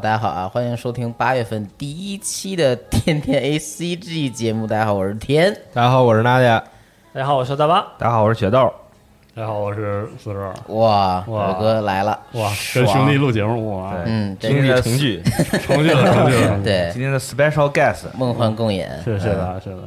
[0.00, 0.48] 大家好啊！
[0.48, 4.64] 欢迎收听八月份第一期的天天 A C G 节目。
[4.64, 5.52] 大家好，我是天。
[5.74, 6.46] 大家好，我是娜姐。
[7.12, 7.84] 大家好，我是大巴。
[7.98, 8.72] 大家好，我是雪豆。
[9.34, 10.54] 大家好，我是四十二。
[10.68, 15.22] 哇，哇我哥来了，哇，爽跟兄弟录节目哇，嗯，真今是天的重聚，
[15.66, 16.60] 重聚了，重聚了。
[16.62, 18.88] 对今天的 special guest 梦幻共演。
[19.02, 19.78] 是是嗯，的，是的，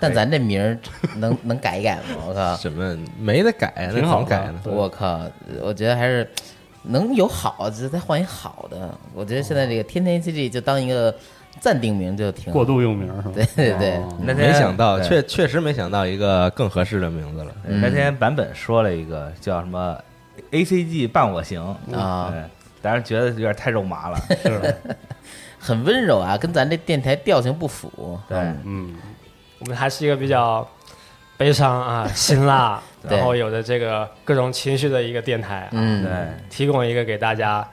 [0.00, 0.76] 但咱这名儿
[1.18, 2.24] 能能改一改吗？
[2.26, 4.60] 我靠，什么没得改，那挺好的怎么改呢？
[4.64, 5.20] 对我靠，
[5.62, 6.28] 我觉得还是
[6.82, 8.92] 能有好，就再换一好的。
[9.14, 11.14] 我觉得现在这个天天 C G 就当一个
[11.58, 12.64] 暂定名就挺好过。
[12.64, 13.32] 度用名是吧？
[13.34, 17.52] 对对对哦那天没想到，对确确实没想到一个更合适的名字了。
[17.66, 19.96] 嗯那天版本说了一个叫什么
[20.52, 21.62] A C G 伴我行
[21.92, 22.42] 啊对
[22.82, 24.18] 当然觉得有点太肉麻了。
[24.42, 24.74] 是，
[25.58, 28.18] 很温柔啊，跟咱这电台调性不符。
[28.26, 28.96] 对嗯嗯，
[29.58, 30.66] 我们还是一个比较
[31.40, 32.78] 悲伤啊、辛辣，
[33.08, 36.12] 然后有的这个各种情绪的一个电台啊，嗯，对，
[36.50, 37.66] 提供一个给大家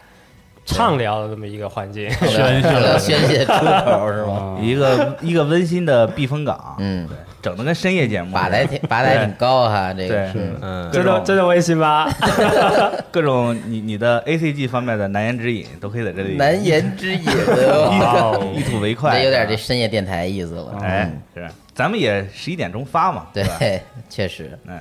[0.65, 2.09] 畅聊的这么一个环境。
[2.09, 2.71] 宣泄。
[2.97, 4.55] 宣泄出口是吗？
[4.55, 7.09] 啊 一个一个温馨的避风港，嗯，
[7.41, 8.57] 整的跟深夜节目拔的。
[8.57, 10.31] 还挺拔的还挺高哈，这个对。
[10.31, 10.55] 是。
[10.61, 12.09] 嗯，真的真的微信吧？
[13.11, 17.21] 各种你你的 A C G 方面的难言之隐都可以在这里难言之隐
[18.55, 20.77] 一吐为快，这有点这深夜电台意思了。
[20.81, 23.31] 哎嗯，是，咱们也十一点钟发嘛，吧？
[23.33, 24.57] 对，确实。
[24.65, 24.79] 嗯，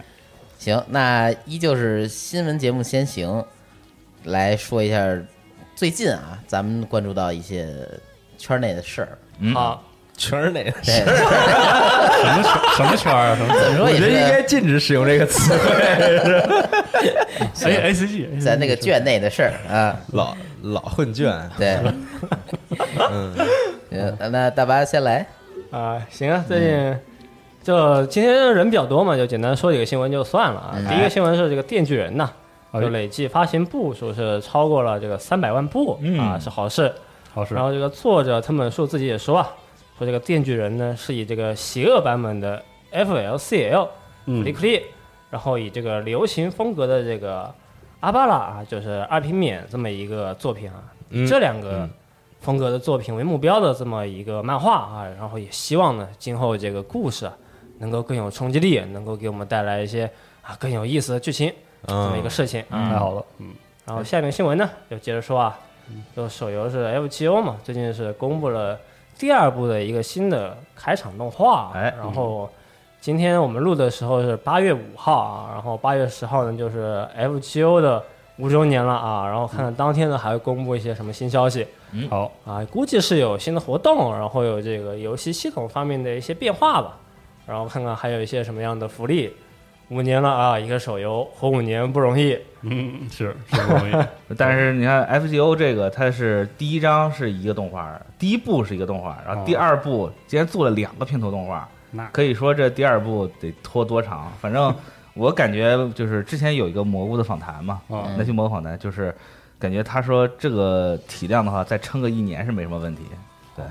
[0.59, 3.44] 行，那依旧是新闻节目先行，
[4.25, 4.99] 来说一下
[5.75, 7.69] 最近啊，咱们关注到一些
[8.38, 9.19] 圈内的事儿。
[9.41, 9.84] 嗯，好，
[10.16, 10.71] 全是哪个？
[10.82, 13.37] 对，什么圈什么圈啊？
[13.37, 15.71] 什么怎么说也我觉得应该禁止使用这个词汇。
[17.71, 19.97] A A C G 在那个圈内的事儿啊。
[20.12, 21.78] 老老混卷，对，
[23.10, 23.34] 嗯，
[23.91, 25.26] 行，那大巴先来。
[25.71, 26.99] 啊，行啊，最近
[27.62, 30.75] 就今天人比较多嘛，就简单说几个新闻就算了啊。
[30.76, 32.31] 嗯第一个新闻是这个《电锯人》呐，
[32.72, 36.93] 哎就累计发行部数是超过了这个三百万部嗯啊，是好事。
[37.34, 39.49] 好事然后这个作者藤本树自己也说啊，
[39.99, 42.62] 说这个《电锯人》呢是以这个邪恶版本的
[42.93, 43.89] FLCL
[44.27, 44.39] 嗯。
[44.39, 44.83] 弗利克利，
[45.31, 47.53] 然后以这个流行风格的这个
[48.01, 51.27] 阿巴拉啊，就是二平面这么一个作品啊，嗯。
[51.27, 51.91] 这两个嗯。
[52.39, 57.37] 风格的作品为目标的这么一个漫画啊，然后也希望呢，今后这个故事啊
[57.79, 60.09] 能够更有冲击力，能够给我们带来一些
[60.43, 61.53] 啊更有意思的剧情
[61.87, 62.91] 这么一个嗯，事情啊。
[62.91, 63.53] 太好了，嗯，
[63.85, 65.59] 然后下面新闻呢，就接着说啊，
[66.15, 68.79] 就手游是 F 7 O 嘛，最近是公布了
[69.19, 72.49] 第二部的一个新的开场动画，哎然后
[73.00, 78.03] 今天我们录的时候是八月五号啊，然后八月十号呢就是 F G O 的
[78.38, 82.08] 五周年了啊，然后看看当天呢还会公布一些什么新消息，嗯。
[82.11, 82.31] 好。
[82.44, 86.99] 啊，估计是有新的活动，然后有这个游戏系统方面的一些变化吧，
[87.46, 89.35] 然后看看还有一些什么样的福利。
[89.88, 92.37] 五年了啊，一个手游活五年不容易，
[92.69, 94.07] 嗯，是是不容易。
[94.37, 104.33] 但是你看 F G O 这个，它是第一章是一个动画，第一部是一个动画，然后第二部竟然做了两个片头动画，那可以说这第二部得拖多长？
[104.41, 104.75] 反正
[105.15, 109.15] 我感觉就是之前有一个蘑菇的访谈嘛，啊那期蘑菇访谈就是
[109.59, 113.03] 感觉他说这个体量的话，再撑个一年是没什么问题。
[113.57, 113.65] 对，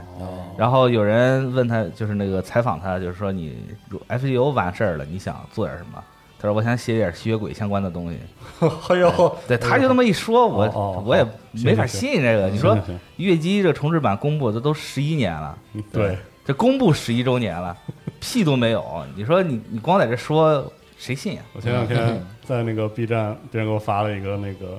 [0.57, 3.67] 然后有人问他，就是那个采访他，就是说你
[4.07, 6.03] F G O 完事儿了，你想做点什么？
[6.39, 8.19] 他说我想写点吸血鬼相关的东西。
[8.89, 11.29] 哎呦，对，他就那么一说，我我也哦
[11.63, 12.47] 没法信这个。
[12.49, 12.77] 你说
[13.17, 17.75] 月姬这重置版公布，这都十一年了，嗯对，这公布十一周年了
[18.19, 18.83] 屁都没有。
[19.15, 21.41] 你说你你光在这说，谁信呀？
[21.53, 24.77] 我前两天在那个 B 站，别人给我发了一个那个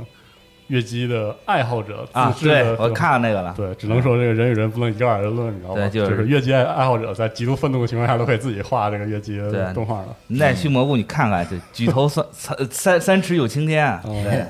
[0.69, 3.55] 越级的爱好者啊，对我看到那个了。
[3.57, 5.77] 对，只能说这个人与人不能以概而论，你知道吗？
[5.77, 10.09] 对就是是越级爱爱好者在极度愤怒的情况下，都可以自己画这个越级的动画了。
[10.29, 14.45] 奈须蘑菇，你看看，这举头三三三三尺有青天对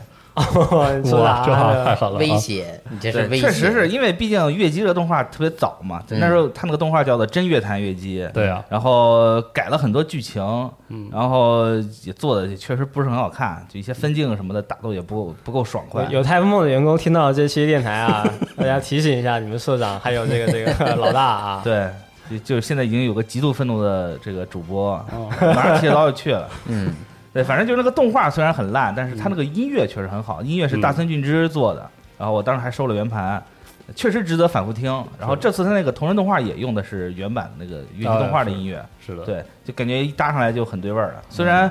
[1.02, 1.96] 你 说哇，这话太啥？
[1.96, 2.18] 狠了啊！
[2.18, 10.42] 威胁，你这是对，威胁，确实是因为毕竟月姬这个动画特别早嘛，嗯那时候他那个动画叫做《真月坛月姬》，对啊，然后改了很多剧情，
[10.88, 11.66] 嗯然后
[12.04, 16.06] 也做的确实不是很好看，就一些分镜什么的打斗也不够不够爽快。
[16.10, 18.22] 有台风梦的员工听到这期电台啊，
[18.58, 21.88] 大家提醒一下你们社长还有这个这个 老大啊，对，
[22.30, 26.48] 就就是现在已经有个极度愤怒的这个主播，哦马上铁刀就去了。
[26.66, 26.92] 嗯，
[27.36, 31.88] 对，反正就是那个动画虽然很烂，但是他那个音乐确实很好，音乐是大森俊之做的，
[32.18, 33.42] 然后我当时还收了圆盘。
[33.94, 34.90] 确实值得反复听。
[35.16, 41.22] 然后这次他那个同人动画也用的是原版那个原级动画的音乐，是的，对，就感觉一搭上来就很对味儿了。
[41.28, 41.70] 虽然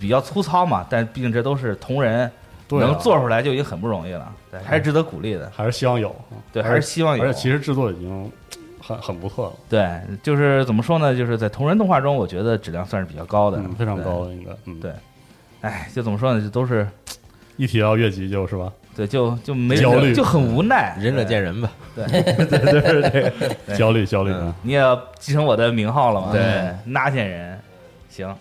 [0.00, 2.30] 比较粗糙嘛，但毕竟这都是同人，
[2.66, 5.52] 对啊能做出来就已经很不容易了，对，还是值得鼓励的。
[5.54, 6.16] 还是希望有，
[6.54, 7.22] 对，还是希望有。
[7.22, 8.32] 而且其实制作已经
[8.86, 11.16] 很很不错了，对，就是怎么说呢？
[11.16, 14.24] 就是在同人动画中，我觉得质量算是比较高的，嗯，非常高。
[14.26, 14.92] 的，应该，嗯，对
[15.62, 16.40] 哎，就怎么说呢？
[16.40, 16.86] 就都是
[17.56, 21.68] 一提到越级就是吧，对，就就没焦虑就很无奈，仁者见仁吧。
[21.96, 23.32] 对对对
[23.66, 26.30] 对焦虑焦虑嗯啊，你也要继承我的名号了嘛？
[26.30, 27.58] 对，那见人，
[28.08, 28.32] 行。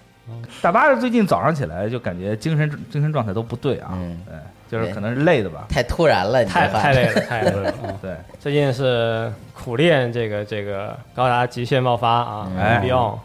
[0.59, 4.35] 大巴最近早上起来就感觉精神精神状态都不对啊，嗯对，
[4.81, 7.71] 就是可能是累的吧，太突然了，你太这话太累了，太累了。
[7.71, 7.89] 对。
[7.89, 13.17] 啊，对，最近是苦练这个这个高达极限爆发啊哎，Beyond。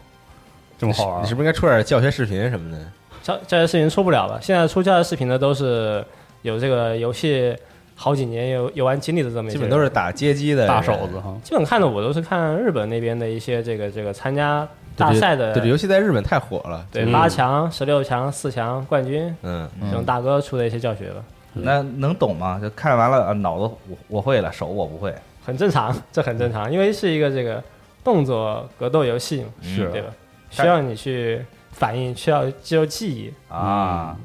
[0.79, 2.79] 这么好玩你是不是应该出点教学视频什么的？
[3.23, 4.41] 教教学视频出不了了。
[4.41, 6.03] 现在出教学视频的都是
[6.41, 7.55] 有这个游戏
[7.95, 11.21] 好几年游游玩经历的这么一些，基本都是打街机的大手子。
[11.21, 14.67] 哈，基本看的我都是看日本那边的一些这个这个参加
[14.97, 16.83] 大赛的，对，这游戏在日本太火了。
[16.91, 17.13] 对嗯。
[17.13, 22.59] 八强、十六强、四强冠军嗯，这种大哥出的一些教学了，那能懂吗？
[22.61, 25.15] 就看完了，啊脑子我我会了，手我不会，
[25.45, 27.63] 很正常，这很正常，因为是一个这个
[28.05, 29.89] 动作格斗游戏嘛，是。
[29.91, 30.09] 对吧？
[30.51, 33.33] 需要你去反应，需要肌肉记忆。
[33.49, 34.17] 啊，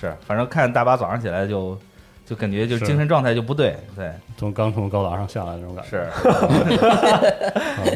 [0.00, 1.76] 是，反正看大巴早上起来就
[2.24, 6.08] 就感觉就精神状态就不对，对，从刚从高达上下来那种感觉，是，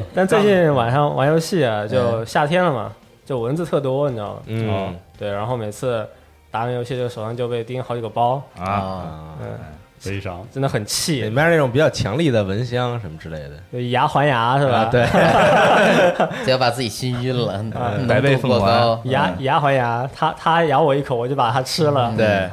[0.15, 2.93] 但最近晚上玩游戏啊，就夏天了嘛，
[3.25, 4.41] 就蚊子特多，你知道吗？
[4.47, 4.95] 嗯。
[5.19, 6.07] 对，然后每次
[6.51, 9.59] 打完游戏，就手上就被叮好几个包，啊，啊，嗯，
[10.05, 14.79] 悲伤，真的很气里，面那种比较强力的蚊香什么之类的，就以牙还牙是吧？
[14.79, 15.05] 啊，对，
[16.45, 22.13] 只要把自己熏晕了，嗯白背度过凤以牙以牙还牙，他他咬我一口，我就把它吃了。
[22.17, 22.49] 对，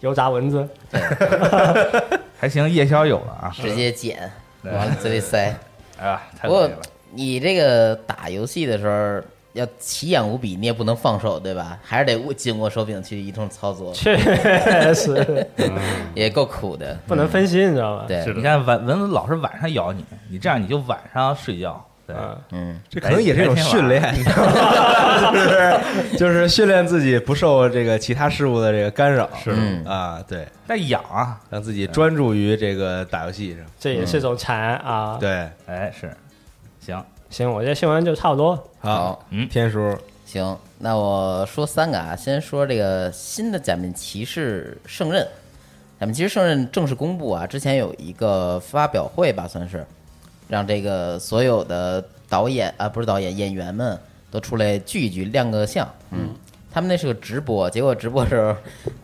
[0.00, 0.68] 油炸蚊子，
[2.38, 4.30] 还行，夜宵有了啊，直接剪，
[4.62, 5.54] 对往嘴里塞。
[6.00, 6.68] 哎呀，太不过
[7.12, 9.20] 你这个打游戏的时候
[9.58, 11.76] 要奇痒无比，你也不能放手，对吧？
[11.82, 14.16] 还是得握紧握手柄去一通操作，确
[14.94, 15.46] 实
[16.14, 16.96] 也够苦的。
[17.08, 18.04] 不能分心，你知道吗？
[18.06, 18.24] 对。
[18.34, 25.32] 你看蚊蚊子老是晚上咬你，你这样你就晚上睡觉，对，嗯，嗯，这可能也是一种训练，你知道吗？
[25.34, 29.52] 就是就是训练自己不受这个其他事物的这个干扰，是。
[29.52, 29.84] 嗯。
[29.84, 33.64] 啊，对，但痒啊，让自己专注于这个打游戏上。
[33.78, 35.16] 这也是一种禅啊。
[35.18, 36.14] 对，哎，是，
[36.78, 38.58] 行，行，我这新闻就差不多。
[38.80, 45.26] 好，嗯天叔，行，那我说三个啊，先说这个新的假面骑士圣刃。
[46.00, 49.84] 假面骑士圣刃正式公布啊，之前有一个发表会吧，算是
[50.48, 53.98] 让这个所有的导演啊，不是导演，演员们
[54.30, 55.86] 都出来聚一聚，亮个相。
[56.10, 56.30] 嗯，
[56.70, 58.54] 他们那是个直播，结果直播的时候，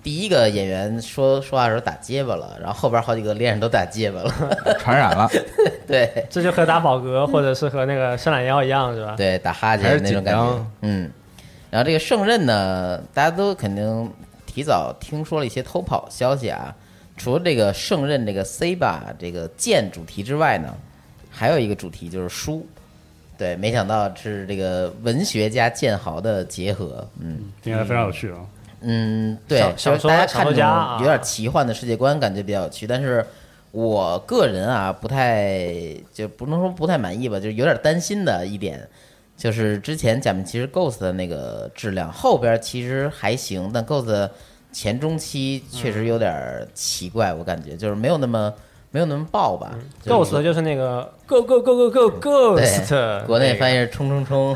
[0.02, 4.30] 第一个演员说说话的时候打结巴了，然后后边好几个脸上都打结巴了。
[4.78, 5.28] 传染了，
[5.86, 9.14] 对这就和打饱嗝或者是和那个伸懒腰一样，是吧？
[9.16, 10.66] 对，打哈欠那种感觉。
[10.82, 11.10] 嗯，
[11.70, 14.12] 然后这个圣刃呢，大家都肯定
[14.44, 16.74] 提早听说了一些偷跑消息啊。
[17.16, 20.74] 除了这个圣刃这个 C 吧这个剑主题之外呢，
[21.30, 22.66] 还有一个主题就是书。
[23.36, 27.06] 对，没想到是这个文学加剑豪的结合。
[27.20, 28.38] 嗯听起来非常有趣啊，
[28.80, 32.86] 嗯，对小，就是小说大家看这种有点奇幻的世界观，感觉比较有趣。
[32.86, 33.24] 但是
[33.70, 35.72] 我个人啊，不太
[36.12, 38.88] 就不能说不太满意吧，就是有点担心的一点，
[39.36, 44.30] 就是之前假面骑士 Ghost 的那个质量，后边其实还行，但 Ghost
[44.72, 48.52] 前中期确实有点奇怪，我感觉就是没有那么
[48.94, 49.74] 没有那么爆吧。
[50.06, 54.54] Ghost 就是那个 Go Go Go Go Go Ghost，，国内翻译译是冲冲冲。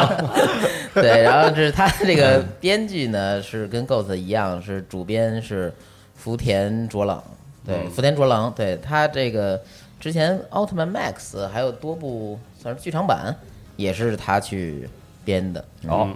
[0.94, 5.70] 对，然后这是他这个编剧呢是跟 Ghost 一样，是主编是
[6.16, 7.22] 福田卓朗，
[7.66, 9.60] 对，福田卓朗，对他这个
[10.00, 13.36] 之前奥特曼 Max 还有多部算是剧场版
[13.76, 14.88] 也是他去
[15.22, 15.62] 编的。
[15.86, 16.08] 哦，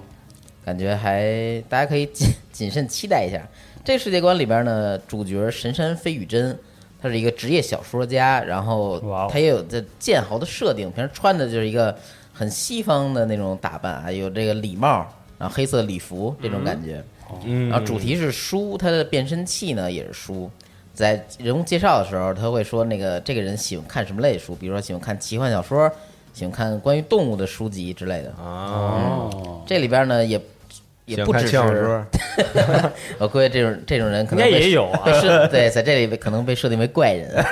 [0.64, 3.38] 感觉还大家可以谨谨慎期待一下。
[3.84, 6.58] 这世界观里边呢，主角神山飞羽真，
[7.04, 8.98] 他是一个职业小说家，然后
[9.30, 11.94] 他也有这剑豪的设定，平时穿的就是一个
[12.32, 15.06] 很西方的那种打扮啊，有这个礼帽，
[15.36, 17.04] 然后黑色礼服这种感觉。
[17.44, 20.50] 嗯然后主题是书，他的变身器呢也是书。
[20.94, 25.92] 在人物介绍的时候，他会说那个这个人喜欢看什么类书，比如说喜欢看奇幻小说，
[26.32, 28.30] 喜欢看关于动物的书籍之类的。
[28.42, 30.40] 啊，哦，这里边呢也
[31.06, 31.58] 也不只是，
[33.18, 35.02] 我估计这种这种人可能也有啊
[35.50, 37.28] 对，在这里可能被设定为怪人，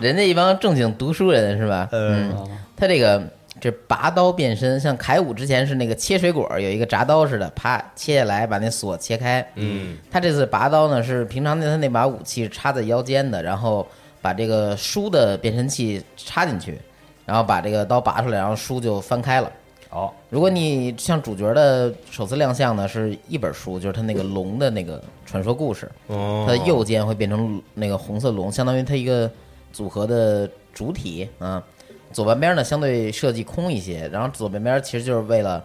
[0.00, 1.88] 人家一帮正经读书人是吧？
[1.90, 2.32] 嗯，
[2.76, 3.20] 他这个
[3.60, 9.44] 这拔刀变身，像凯武之前是那个切水果，有一个铡刀似的，啪切下来把那锁切开。
[9.56, 13.84] 嗯，他这次拔刀呢是平常他那把武器是插在腰间的，然后
[14.22, 16.78] 把这个书的变身器插进去，
[17.26, 19.50] 然后把这个刀拔出来，然后书就翻开了。
[19.90, 26.44] 哦，如果你像主角的首次亮相呢，是一本书，就是他那个龙的那个传说故事，哦。
[26.46, 29.30] 它的右肩会变成那个红色龙，相当于它一个
[29.72, 31.28] 组合的主体。
[31.38, 31.62] 啊。
[32.10, 35.62] 左半边呢相对设计空一些，然后左半边其实就是为了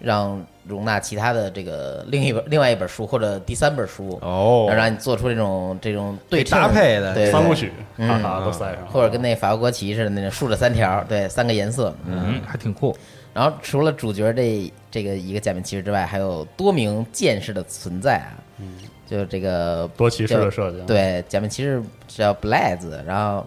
[0.00, 8.06] 让容纳其他的这个另一本另外一本书或者第三本书，哦，让你做出这种这种对称搭配的对对三部曲，嗯。
[8.06, 12.94] 哈哈都塞上，或者跟那法国国旗似的那种竖着三条，对，三个颜色，嗯，还挺酷。
[13.38, 18.34] 然后除了主角这这个一个假面骑士之外，还有多名剑士的存在啊。
[18.58, 23.46] 嗯，就这个多骑士叫的设计，，对假面骑士叫 Blaze，然后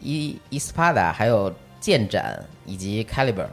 [0.00, 3.46] 伊伊斯帕达，还有剑斩以及 Caliber，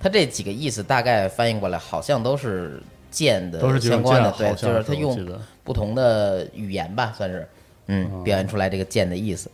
[0.00, 5.16] 它这几个意思大概翻译过来，好像都是剑的都是相关的，对，就是他用
[5.62, 7.48] 不同的语言吧，算是。
[7.86, 8.24] 嗯。
[8.24, 9.48] 表现出来这个剑的意思。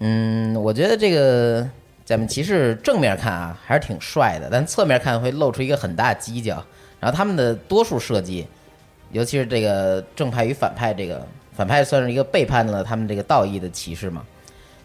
[0.00, 1.66] 嗯，我觉得这个
[2.04, 6.62] 假面骑士正面看啊还是挺帅的，但侧面看会露出一个很大犄角。
[7.00, 8.46] 然后他们的多数设计，
[9.12, 14.24] 尤其是这个正派与反派，这个反派算是一个背叛了他们这个道义的骑士嘛，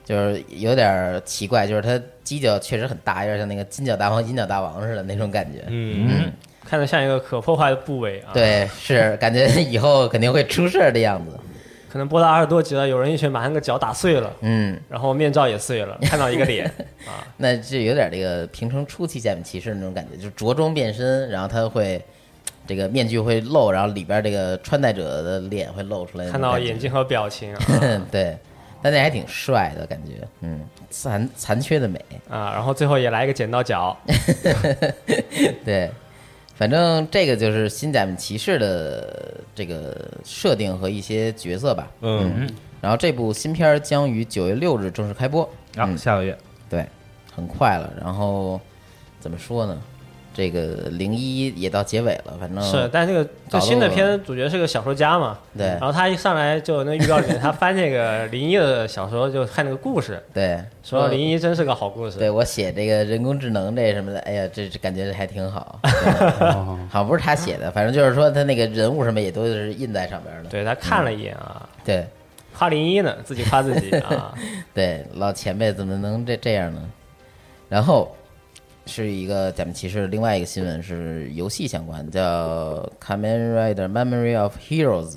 [0.04, 5.64] 就是有点奇怪，就是他犄角确实很大，有点像那个金角大王、银角大王似的那种感觉。
[5.68, 6.30] 嗯，
[6.66, 11.39] 看着像一个可破坏的部位啊。，对，是感觉 以后肯定会出事儿的样子。
[11.92, 16.66] 可能播到二十多集了，有人一拳把那个脚打碎了，嗯，然后面罩也碎了， 看到一个脸
[17.08, 22.00] 啊， 那就有点这个平成初期假面骑士那种感觉，就是着装变身，然后他会
[22.68, 26.92] 这个面具会露，然后里边这个穿戴者的脸会露出来，看到眼睛。
[26.92, 27.62] 和表情啊。
[28.12, 28.38] 对，
[28.82, 33.98] 但那还挺帅的感觉，嗯，残残缺的美，啊，然后最后也来一个剪刀脚，
[35.66, 35.90] 对，
[36.60, 42.50] 反正这个就是新假面骑士的这个设定和一些角色吧，嗯，
[42.82, 45.44] 然后这部新片儿将于九月六日正式开播，
[45.78, 45.98] 啊，嗯。
[45.98, 46.38] 下个月。
[46.70, 46.86] 对，
[47.34, 47.94] 很快了。
[48.04, 48.60] 然后
[49.22, 49.82] 怎么说呢？
[50.40, 65.78] 这个零一也到结尾了，反正是，但这个这搞得我新的片主角是个小说家嘛，对然后他一上来就那预告里面，他翻这个零一的小说，就看那个故事，对说零一真是个好故事，对我写这个人工智能这什么的，哎呀，这这感觉还挺好。
[66.40, 70.50] 哦好像不是他写的，反正就是说他那个人物什么也都是印在上边的。
[70.50, 72.08] 对他看了一眼啊，对
[72.58, 74.34] 夸零一呢，自己夸自己啊，
[74.74, 76.82] 对，老前辈怎么能这这样呢？
[77.68, 78.16] 然后
[78.90, 85.12] 是一个假面骑士，另外一个新闻是游戏相关，叫《Kamen Rider Memory of Heroes》，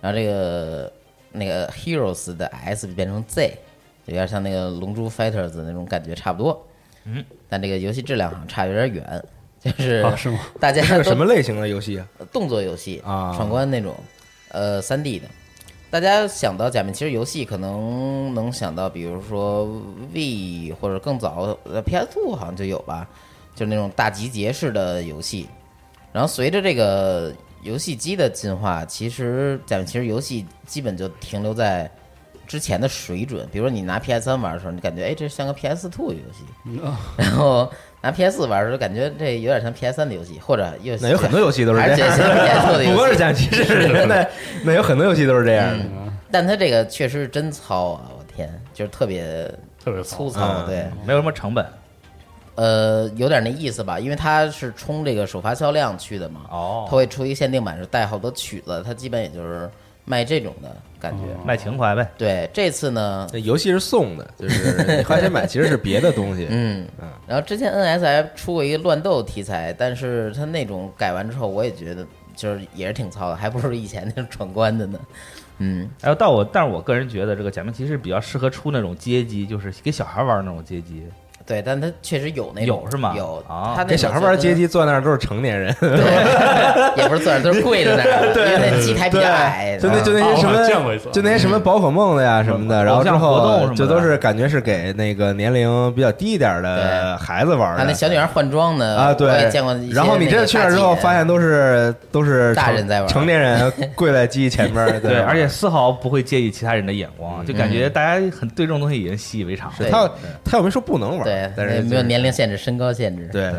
[0.00, 0.90] 然后这个
[1.30, 3.58] 那个 Heroes 的 S 变成 Z，
[4.06, 6.66] 有点像那个《龙珠 Fighters》那种感觉差不多。
[7.04, 9.24] 嗯，但这个游戏质量好像差有点远，
[9.60, 12.08] 就是啊是吗大家 什么类型的游戏啊？
[12.32, 13.94] 动作游戏啊闯关那种，
[14.48, 15.26] 呃，三 D 的。
[15.92, 19.66] 大家想到假面骑士游戏，可能能想到，比如说
[20.14, 23.06] V 或者更早的 PS Two 好像就有吧，
[23.54, 25.46] 就是那种大集结式的游戏。
[26.10, 27.30] 然后随着这个
[27.60, 31.90] 游戏机的进化，其实假面骑士游戏基本就停留在
[32.46, 33.46] 之前的水准。
[33.52, 36.80] 比如说你拿 PS 三玩的时候，你感觉哎这像个 PS Two 游戏，
[37.18, 37.70] 然后
[38.02, 44.26] 拿 PS 四玩的时候，感觉这有点像 PS 三的游戏，或者又那有很多游戏都是这样像 PS 4的游 戏不光是假面骑士，那
[44.64, 45.84] 那有很多游戏都是这样的。
[46.30, 48.10] 但它这个确实是真糙啊！
[48.18, 49.24] 我天，就是特别
[49.84, 51.64] 特别粗糙，糙，嗯对，没有什么成本
[52.54, 59.70] 呃，有点那意思吧，因为它是冲这个首发销量去的嘛，哦它会出一限定版，是带好多曲子，它基本也就是
[60.04, 61.24] 卖这种的感觉。
[61.44, 62.10] 卖情怀呗。
[62.18, 66.46] 对，这次呢，那游戏是送的，就是你花钱买 其实是别的东西。
[66.50, 74.98] 嗯嗯，然后之前 NSF 出过一个乱斗题材，但是它那种改完之后，我也觉得就是也是挺糙的，还不如以前那种闯关的呢。
[75.58, 81.04] 嗯，还有到我，但是我个人觉得这个假面骑士比较适合出那种街机，就是给小孩玩那种街机。
[81.46, 83.14] 对，但他确实有那种有是吗？
[83.16, 85.90] 有，啊他那给小孩玩街机坐那儿都是成年人，对，
[87.02, 97.84] 也不是坐着，都是跪在那儿，因为那机台比较矮，就那就那些什么就那些什么宝可梦的呀什么的，然后之后就都是感觉是给那个年龄比较低一点的孩子玩的。
[97.84, 99.50] 那小女孩换装的啊，对。
[99.50, 99.74] 见过。
[99.92, 103.08] 然后你真的去那儿之后，发现都是都是大人在玩。
[103.08, 109.74] 成年人 跪在机器前面，对，而且丝毫不会介意其他人的眼光，就感觉大家很对这种东西已经习以为常了。
[109.78, 109.90] 对。
[109.90, 110.10] 他
[110.44, 113.28] 他又没说不能玩，对，但是没有年龄限制、身高限制。
[113.32, 113.52] 对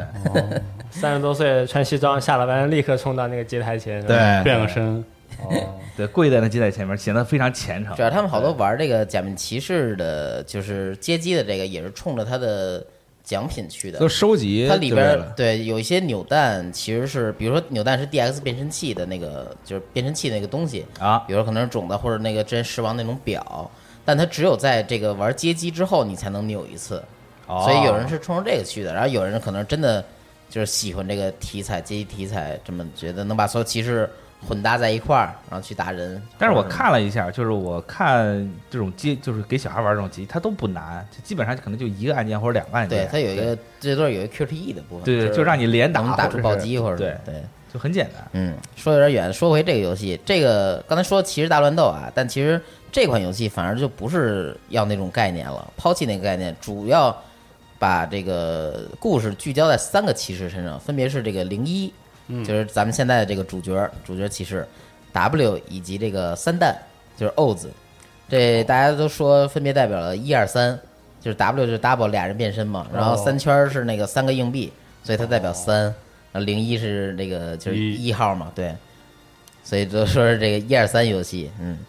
[0.92, 5.04] 三十多岁穿西装下了班，立刻冲到那个机台前，对变个身，
[5.42, 5.52] 哦
[5.98, 8.02] 对，跪在那机台前面，显得非常虔诚主。
[8.02, 12.86] 要他们好多玩这个假面骑士的，就是街机的这个，也是冲着他的
[13.24, 14.08] 奖品去的都。
[14.08, 23.72] 收集它里边对有一些扭蛋，其实是比如说扭蛋是 DX 变身器的那个，就是变身器那个东西啊比如说可能是种子或者那个之前狮王那种表，
[24.06, 27.02] 但它只有在这个玩街机之后你才能扭一次，
[27.48, 30.04] 哦所以有人是冲着这个去的，然后有人可能真的
[30.50, 34.10] 就是喜欢这个题材阶级题材，这么觉得能把所有骑士
[34.48, 36.22] 混搭在一块儿，然后去打人。
[36.38, 43.00] 但是我看了一下，就是我看这种街，就是给小孩玩这种机，它都不难，就基本上可能就一个按键或者两个按键。
[43.00, 47.44] 对它有一个最多有一个 QTE 的部分，对对，就让你连打，能打出暴击或者对，对。
[47.74, 48.24] 就很简单。
[48.34, 57.10] 嗯，说有点远，说回这个游戏，这个刚才说骑士大乱斗啊，但其实这款游戏反而就不是要那种概念了，抛弃那个概念，主要
[57.84, 61.92] 把这个故事聚焦在三个骑士身上，分别是这个零一，
[62.46, 64.66] 就是咱们现在的这个主角主角骑士
[65.12, 66.74] W 以及这个三蛋，
[67.18, 67.68] 就是 Oz，
[68.30, 70.80] 这大家都说分别代表了一二三，
[71.20, 74.72] 就是 W 就是 double 俩人变身嘛，然后三圈是那个三个硬币，
[75.04, 75.94] 所以它代表三。
[76.32, 78.06] 啊，零一是那个就是一。
[78.06, 78.74] 一号嘛，对，
[79.62, 81.80] 所以就说是这个一二三游戏，嗯，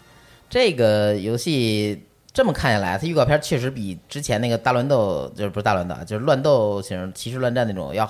[0.49, 2.03] 这个游戏
[2.35, 8.07] 这么看下来，它预告片确实比之前那个大乱斗就是不是大乱斗啊，就是乱斗型骑士乱战那种要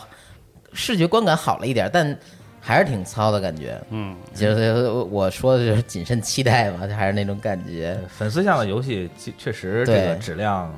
[0.74, 2.18] 视觉观感好了一点，但
[2.60, 3.80] 还是挺糙的感觉。
[3.92, 7.96] 嗯，就是我说的就是谨慎期待嘛，就还是那种感觉。
[8.10, 10.74] 粉丝向的游戏其确实这个质量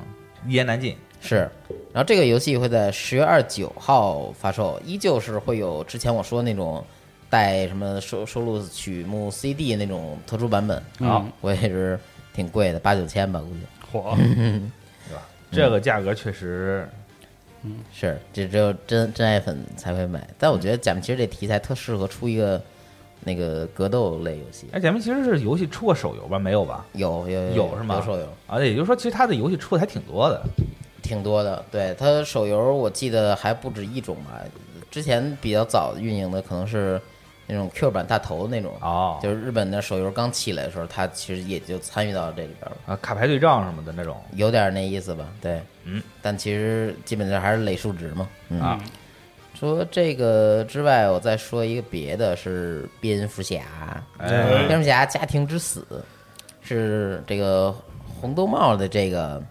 [0.46, 0.94] 一言难尽。
[1.20, 1.50] 是，
[1.92, 6.84] 然后这个游戏会在十月二十九号发售，依旧是会有之前我说那种
[7.30, 10.82] 带什么收收录曲目 CD 那种特殊版本。
[11.00, 11.98] 嗯我也是
[12.38, 14.16] 挺贵的，八九千吧，估计火，
[15.50, 16.88] 这个价格确实，
[17.64, 20.24] 嗯是，这只有真真爱粉才会买。
[20.38, 22.62] 但我觉得假面骑士这题材特适合出一个
[23.24, 26.38] 那个格斗类游戏，哎，咱们其实是游戏出过手游吧？
[26.38, 26.86] 没有吧？
[26.92, 30.40] 有有有是吗有手游，啊，也就是说，其实它的游戏出的还挺多的。
[31.02, 31.64] 挺多的。
[31.72, 34.40] 对它手游，我记得还不止一种吧。
[34.92, 37.00] 之前比较早运营的可能是
[37.50, 44.16] 那种 Q 版大头那种，哦，就是日本的手游刚起来的时候，他其实也就参与到这里边了，啊，卡牌对仗什么的那种。
[44.34, 45.24] 有点那意思吧？
[45.40, 48.28] 对，嗯，但其实基本上还是垒数值嘛。
[48.50, 48.78] 嗯、啊，
[49.58, 53.62] 除了这个之外，我再说一个别的，是蝙蝠侠。
[54.18, 54.66] 哎。
[54.66, 55.86] 蝙蝠侠家庭之死
[56.60, 57.74] 是这个
[58.20, 59.42] 红豆帽的这个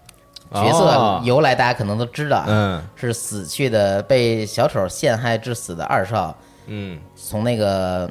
[0.52, 2.84] 角色哦由来，大家可能都知道啊，嗯。
[2.96, 8.10] 是死去的被小丑陷害致死的二少，嗯从那个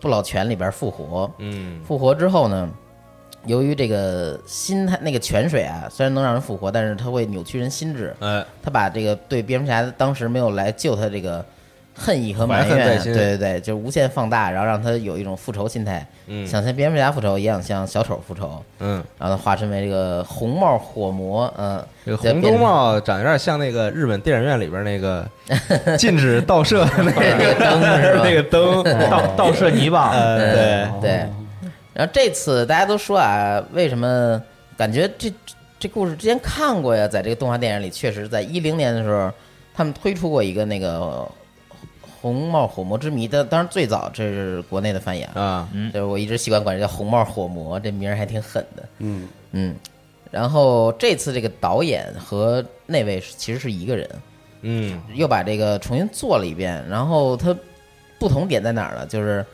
[0.00, 1.30] 不老泉里边复活。
[1.38, 2.68] 嗯复活之后呢，
[3.46, 8.14] 由于这个心态那个泉水啊，虽然能让人复活，但是它会扭曲人心智。
[8.20, 11.44] 哎他把这个对蝙蝠侠当时没有来救他这个
[12.02, 16.46] 恨意和埋怨，对对对，就无限放大，然后让他有一种复仇心态，嗯。
[16.46, 25.28] 想向蝙蝠侠复仇，也想向小丑复仇，嗯，然后他化身为这个红帽火魔，嗯，这个红兜帽长得有点像那个日本电影院里边那个
[25.98, 27.80] 禁止倒射的那那个个灯？
[28.24, 31.10] 那个灯，倒倒射泥巴，呃，对，对，
[31.92, 34.42] 然后这次大家都说啊，为什么
[34.78, 35.30] 感觉这
[35.78, 37.06] 这故事之前看过呀？
[37.06, 39.30] 在这个动画电影里，确实在一零年的时候，
[39.74, 41.26] 他们推出过一个那个
[42.20, 48.82] 红帽火魔之谜的，当然最早这是国内的翻译啊，嗯，就是我一直习惯管这叫红帽火魔，这名儿还挺狠的。
[48.98, 49.74] 嗯，嗯，
[50.30, 54.08] 然后这次这个导演和那位其实是一个人，
[54.62, 56.84] 嗯又把这个重新做了一遍。
[56.88, 57.56] 然后它
[58.18, 59.06] 不同点在哪儿呢？
[59.06, 59.44] 就是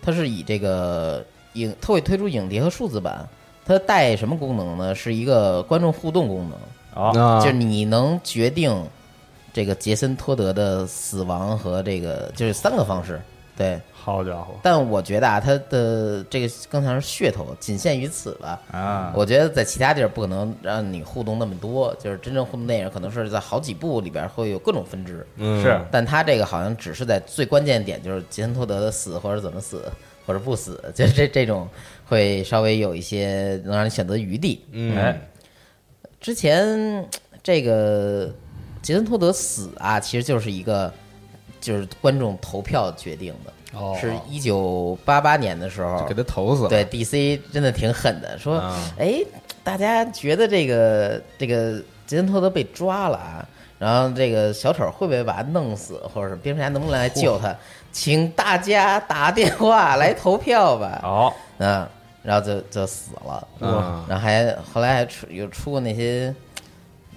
[0.00, 3.28] 它是以这个影，它会推出影碟和数字版。
[3.64, 4.94] 它带什么功能呢？
[4.94, 6.58] 是一个观众互动功能，
[6.94, 8.72] 哦，啊，就是你能决定
[9.52, 13.20] 这个杰森托德的死亡和这个就是三个方式。
[13.54, 18.58] 对，好家伙，但我觉得啊，他的这个更像是噱头，仅限于此吧。
[18.72, 29.84] 啊，我觉得在其他地儿不可能让你互动那么多，就是真正互动电影可能是在好几部里边会有各种分支，嗯是但他这个好像只是在最关键点，就是杰森托德的死或者怎么死
[30.26, 31.68] 或者不死，就是这这种
[32.06, 34.64] 会稍微有一些能让你选择余地。
[34.72, 35.20] 嗯哎，
[36.18, 37.06] 之前
[37.42, 38.32] 这个
[38.82, 40.92] 杰森托德死啊，其实就是一个
[41.60, 46.68] 就是观众投票决定的，哦是一九八八年的时候给他投死了。
[46.68, 49.22] 对 DC 真的挺狠的，说啊哎，
[49.62, 57.54] 大家觉得这个这个杰森托德被抓了啊，然后这个小丑会不会把他弄死，或者是蝙蝠侠能不能来救他？
[57.92, 61.00] 请大家打电话来投票吧。
[61.04, 61.86] 哦，嗯，
[62.22, 66.34] 然后就就死了，嗯然后还后来还出有出过那些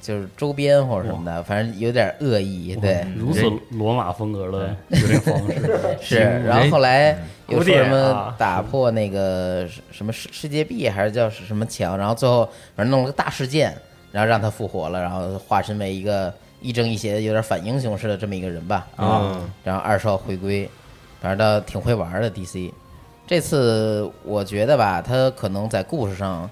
[0.06, 3.42] 就是周边或者什么的，反正有点恶意，对，如此
[3.72, 13.76] 罗马风格的决定方式， 是，然后后来又说什么啊打破那个什么世世界壁还是叫什么墙，然后最后反正弄了个大事件，
[14.12, 20.70] 然后让他复活了，然后化身为一个亦正亦邪、有点反英雄似的这么一个人吧，啊，然后二少回归，
[21.20, 22.72] 反正倒挺会玩的 DC。
[23.26, 26.48] 这次我觉得吧，他可能在故事上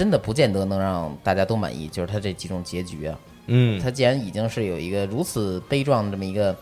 [0.00, 3.20] 真的不见得能让大家都满意，就是他这几种结局啊。
[3.48, 6.56] 嗯，他既然已经是有一个如此悲壮的这么一个，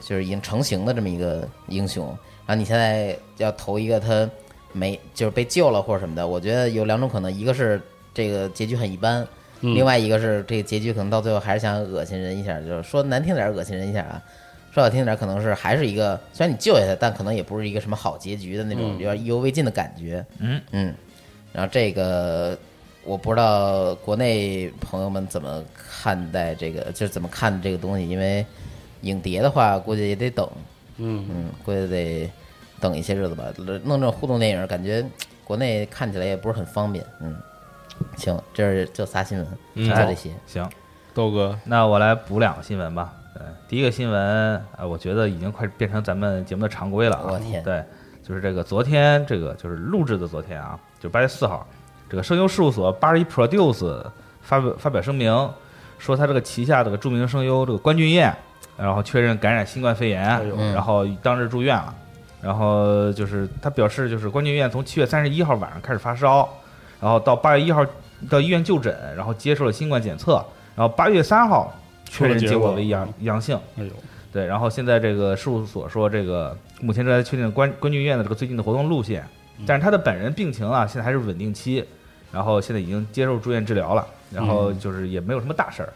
[0.00, 2.06] 就是已经成型的这么一个英雄，
[2.46, 4.30] 然后你现在要投一个他
[4.72, 7.82] 没就是被救了或者什么的，我觉得有两种可能，一个是
[8.14, 9.26] 这个结局很一般，
[9.62, 9.74] 嗯。
[9.74, 14.22] 另外一个是这个结局可能到最后还是想恶心人一下，就是说难听点儿恶心人一下啊，
[14.70, 18.98] 说好听点儿可能是还是一个虽然你救下他，但可能也不是一个什么好结局的那种嗯。
[19.00, 20.24] 有点意犹未尽的感觉。
[20.38, 20.60] 嗯。
[20.70, 20.94] 嗯，
[21.52, 22.56] 然后这个
[23.08, 28.44] 我不知道国内朋友们怎么看待这个，就是怎么看这个东西，因为
[29.00, 30.46] 影碟的话估计也得等，
[30.98, 32.30] 嗯，嗯，估计得
[32.78, 33.44] 等一些日子吧。
[33.56, 35.02] 弄这种互动电影，感觉
[35.42, 37.02] 国内看起来也不是很方便。
[37.22, 37.34] 嗯，
[38.18, 40.30] 行，这是这仨新闻，嗯就这些。
[40.46, 40.68] 行，
[41.14, 43.14] 豆哥，那我来补两个新闻吧。
[43.34, 47.30] 对，第一个新闻，呃，我觉得已经快变成咱们节目的常规了啊。
[47.32, 47.82] 我天对，
[48.22, 51.66] 就是这个昨天，这个就是录制的昨天啊，就八月四号，
[52.10, 54.04] 这个声优事务所八十一 Produce
[54.42, 55.50] 发表发表声明，
[55.98, 58.34] 说他这个旗下这个著名声优这个关俊彦，
[58.76, 60.22] 然后确认感染新冠肺炎，
[60.72, 61.94] 然后当日住院了。
[62.40, 66.48] 然后就是他表示，就是关俊彦从七月三十一号晚上开始发烧，
[67.00, 67.84] 然后到八月一号
[68.30, 70.34] 到医院就诊，然后接受了新冠检测，
[70.76, 73.58] 然后八月三号确认结果为阳阳性。
[73.76, 73.90] 哎呦，
[74.32, 79.26] 对，然后现在这个事务所说，这个目前正在确定关关俊彦的这个最近的活动路线，
[79.66, 81.84] 但是他的本人病情啊，现在还是稳定期，
[82.32, 85.92] 然后现在已经接受住院治疗了，然后就是也没有什么大事儿。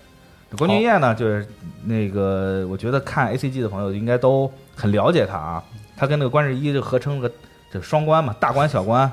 [0.58, 1.46] 关俊彦呢，就是
[1.84, 5.64] 那个我觉得看 A C G 的朋友应该都很了解他啊，
[5.96, 7.30] 他跟那个关智一就合称个
[7.70, 9.10] 这双关嘛，大关小关。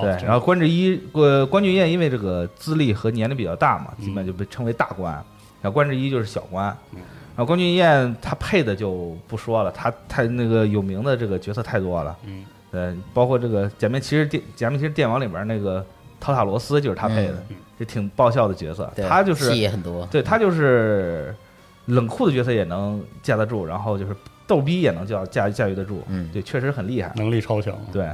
[0.00, 5.12] 对，然后关智一呃关俊彦因为这个资历和年龄比较大嘛，基本就被称为大关，
[5.60, 6.64] 然后关智一就是小关。
[7.34, 15.84] 然后关俊彦他配的就不说了，他太那个有名的这个角色太多了，嗯，对，包括这个《假面骑士电假面骑士电王》里边那个
[16.22, 18.88] 陶塔罗斯就是他配的，嗯这挺爆笑的角色。
[19.08, 20.06] 他就是戏也很多。
[20.06, 21.34] 对他就是
[21.86, 24.14] 冷酷的角色也能架得住，然后就是
[24.46, 27.12] 逗逼也能叫驾驾驭得住，嗯对，确实很厉害。
[27.16, 28.08] 能力超强，对，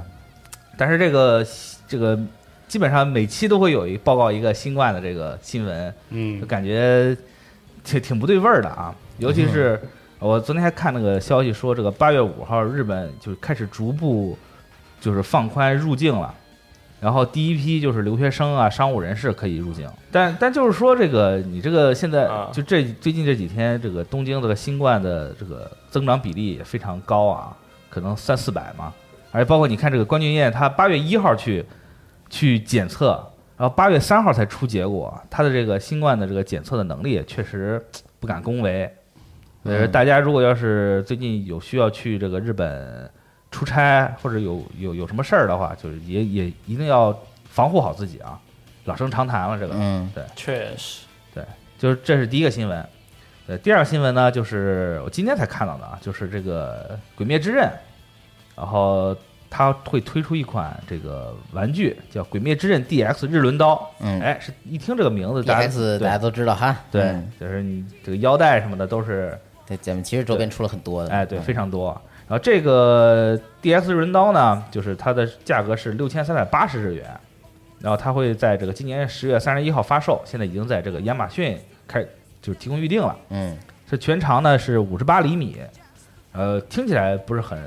[0.79, 1.47] 但是这个
[1.87, 2.19] 这个
[2.67, 7.15] 基本上每期都会有一报告一个新冠的这个新闻，嗯就，感觉
[7.85, 8.95] 挺挺不对味儿的啊。
[9.19, 9.79] 尤其是
[10.19, 14.39] 我昨天还看那个消息说，这个八月五号日本就开始逐步
[14.99, 16.35] 就是放宽入境了。
[17.01, 22.51] 然后第一批就是留学生啊、商务人士可以入境，但但就是说这个你这个现在啊。
[22.53, 27.57] 就这最近这几天，这个东京这个新冠的这个增长比例也非常高啊，
[27.89, 28.93] 可能三四百嘛，
[29.31, 31.65] 而且包括你看这个关俊彦，他八月一号去
[32.29, 33.25] 去检测，
[33.57, 37.81] 然后八月三号才出结果，他的这个新冠的这个检测的能力也确实
[38.19, 38.91] 不敢恭维。
[39.63, 43.09] 呃，嗯大家如果要是最近有需要去这个日本
[43.51, 48.39] 出差，或者有有有什么事儿的话，就是也也一定要防护好自己啊，
[48.85, 49.75] 老生常谈了这个。
[49.77, 51.45] 嗯对，确实，对
[51.79, 52.85] 就是这是第一个新闻。
[53.47, 57.65] 对，第二个新闻呢，就是我今天才看到的啊，就是这个《鬼灭之刃》，
[58.55, 59.17] 然后
[59.49, 63.75] 它会推出一款这个玩具，叫《鬼灭之刃 DX 日轮刀》。
[64.01, 66.77] 嗯哎，是一听这个名字，大家，DX 大家都知道哈。
[66.91, 71.11] 对，嗯就是你这个腰带什么的都是对，咱们其实周边出了很多的。
[71.11, 71.99] 哎，对，嗯非常多。
[72.29, 77.05] 然后这个 DX 日轮刀呢，就是它的价格是六千三百八十日元，
[77.81, 82.03] 然后它会在这个今年十月三十一号发售，现在已经在这个亚马逊开
[82.43, 83.17] 就是提供预定了。
[83.31, 83.57] 嗯
[83.91, 85.57] 这全长呢是五十八厘米，
[86.33, 87.59] 呃，听起来不是很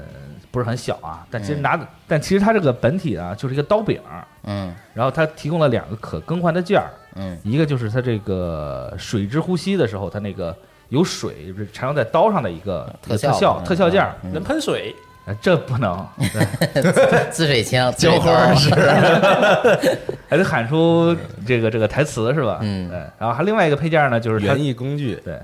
[0.51, 3.99] 不是很小啊，但其实嗯拿的，但其实它这个本体啊就是一个刀柄，
[4.43, 10.55] 嗯然后它提供了两个可更换的件儿，嗯一个就是它这个水之呼吸的时候，它那个
[10.91, 14.93] 有水不是缠绕在刀上的一个特效特效嗯特效件能喷水，
[15.25, 18.69] 呃这不能，对 滋水枪， 浇花儿是。
[20.27, 21.15] 还得喊出
[21.47, 22.59] 这个这个台词是吧？
[22.61, 22.89] 嗯。
[22.89, 22.97] 对。
[23.17, 25.39] 然后还另外一个配件呢，就是它园艺工具，对，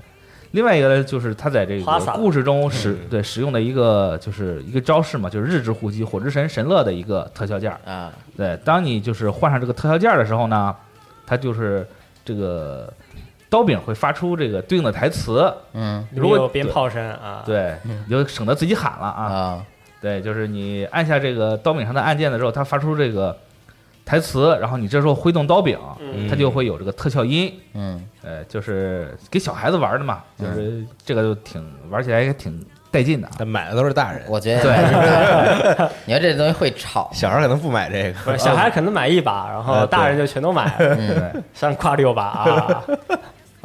[0.51, 7.79] 另外一个呢，就是他在这个故事中使对使用的一个就是一个招式嘛，就是日之呼吸火之神神乐的一个特效件儿。
[7.89, 10.75] 啊，对，当你就是换上这个特效件儿的时候呢，
[11.25, 11.88] 它就是
[12.25, 12.91] 这个
[13.49, 16.05] 刀柄会发出这个对应的台词，嗯。
[16.12, 19.23] 如果有鞭炮声啊，，对，你就省得自己喊了啊。
[19.23, 19.65] 啊，
[20.01, 23.36] 对，就是你按下这个刀柄上的按键的时候，它发出这个
[24.05, 26.27] 台词，然后你这时候挥动刀柄，嗯。
[26.29, 27.53] 它就会有这个特效音。
[27.73, 28.03] 嗯。
[28.23, 33.33] 呃，就是给小孩子玩的嘛，就是这个就挺玩起来也挺带劲的啊。
[33.39, 35.88] 但买的都是大人，我觉得对。
[36.05, 38.38] 你说这东西会吵，小孩可能不买这个。
[38.38, 42.83] 小孩可能买一把，然后呃大人就全都买， 嗯，像挎六把啊，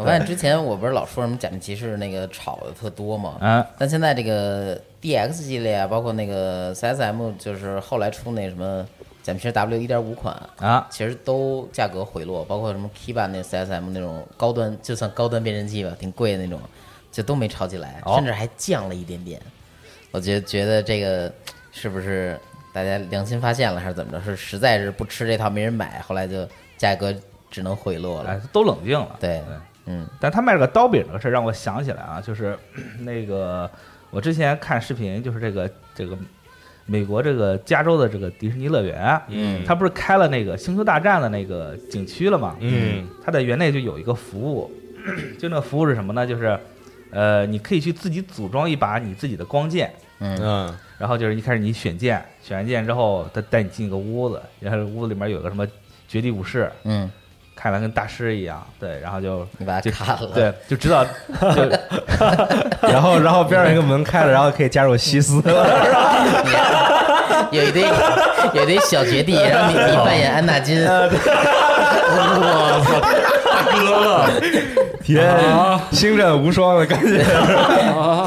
[0.03, 8.87] 我发现之前我不是老说什么假面骑士那个炒的特多嘛，嗯，但现在这个 DX 系列啊，包括那个 CSM，就是后来出那什么
[9.23, 16.61] 假面骑士 W 一点五款，啊，其实都价格回落，包括什么 Kiba 那 CSM 那种高端，就算高端变身器吧，挺贵的那种，
[17.11, 19.41] 就都没炒起来，哦甚至还降了一点点。
[20.11, 21.33] 我觉觉得这个
[21.71, 22.39] 是不是
[22.73, 24.21] 大家良心发现了，还是怎么着？
[24.21, 27.15] 是实在是不吃这套没人买，后来就价格
[27.51, 29.17] 只能回落哎了。，都冷静了。
[29.21, 29.41] 对，
[29.87, 30.07] 嗯。
[30.21, 32.59] 但他卖了个刀柄这个事儿让我想起来啊，就是
[33.01, 33.71] 那个
[34.11, 36.17] 我之前看视频，就是这个这个
[36.87, 39.65] 美国这个加州的这个迪士尼乐园，嗯。
[39.65, 42.57] 他不是开了那个星球大战的那个景区了嘛？
[42.61, 44.71] 嗯，他在园内就有一个服务，
[45.39, 46.27] 就那个服务是什么呢？
[46.27, 46.59] 就是
[47.11, 49.93] 呃，你可以去自己组装一把你自己的光剑。
[50.21, 50.39] 嗯。
[50.43, 50.79] 嗯。
[50.99, 55.67] 然后就是一开始你选剑，选完剑之后，他带你进一个屋子，然后屋子里面有个什么
[56.07, 57.11] 绝地武士，嗯，
[57.63, 61.05] 看来跟大师一样，对，然后就你把它就砍了，对，就知道
[61.55, 61.63] 就
[62.91, 65.65] 然后然后边上一个门开了，然后可以加入西斯了，
[67.53, 67.83] 有一堆
[68.53, 71.09] 有一堆小绝地，然后你你扮演安纳金， 我
[72.85, 73.01] 操，
[73.49, 74.27] 大哥
[75.05, 75.25] 体验
[75.93, 77.25] 星战无双的感觉。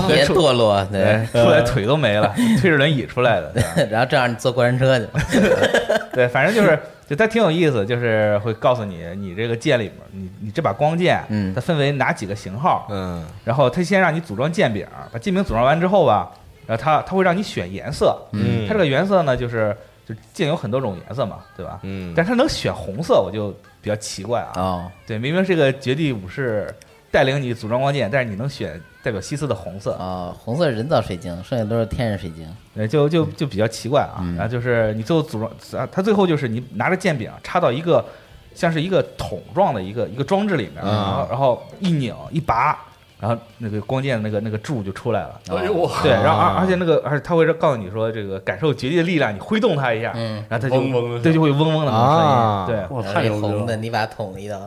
[0.07, 1.27] 别堕落，对。
[1.33, 5.05] 对，出来腿都没了，推着轮椅出来的，对 然后这样你坐过山车去，
[6.13, 16.31] 对，反正就是就它挺有意思，就是会告诉你你这个剑里面，你你这把光剑，嗯它分为哪几个型号，嗯然后它先让你组装剑柄，把剑柄组装完之后吧，
[16.65, 19.75] 然后它它会让你选颜色，嗯它这个颜色呢就是
[20.07, 21.79] 就剑有很多种颜色嘛，对吧？
[21.83, 24.51] 嗯但是它能选红色，我就比较奇怪啊。
[24.55, 26.67] 哦，对，明明是个绝地武士
[27.11, 32.43] 带领你组装光剑，但是你能选代表西斯的红色，哦，红色人造水晶，剩下都是天然水晶。
[32.73, 34.17] 对，就就就比较奇怪啊。
[34.19, 38.03] 嗯然后就是你最后组装，啊，它最后就是你拿着剑柄插到一个
[38.55, 42.79] 像是一个桶状的一个一个装置里面，啊然后然后一拧一拔，
[43.19, 45.39] 然后那个光剑那个那个柱就出来了。
[45.49, 54.59] 哎呦我对，然后而而且那个，而且他会告诉你说，这个感受绝地的力量，你挥动它一下，嗯然后它就嗡嗡的对，就会嗡嗡的那种声音，啊对，太牛逼红的，你把它捅一刀，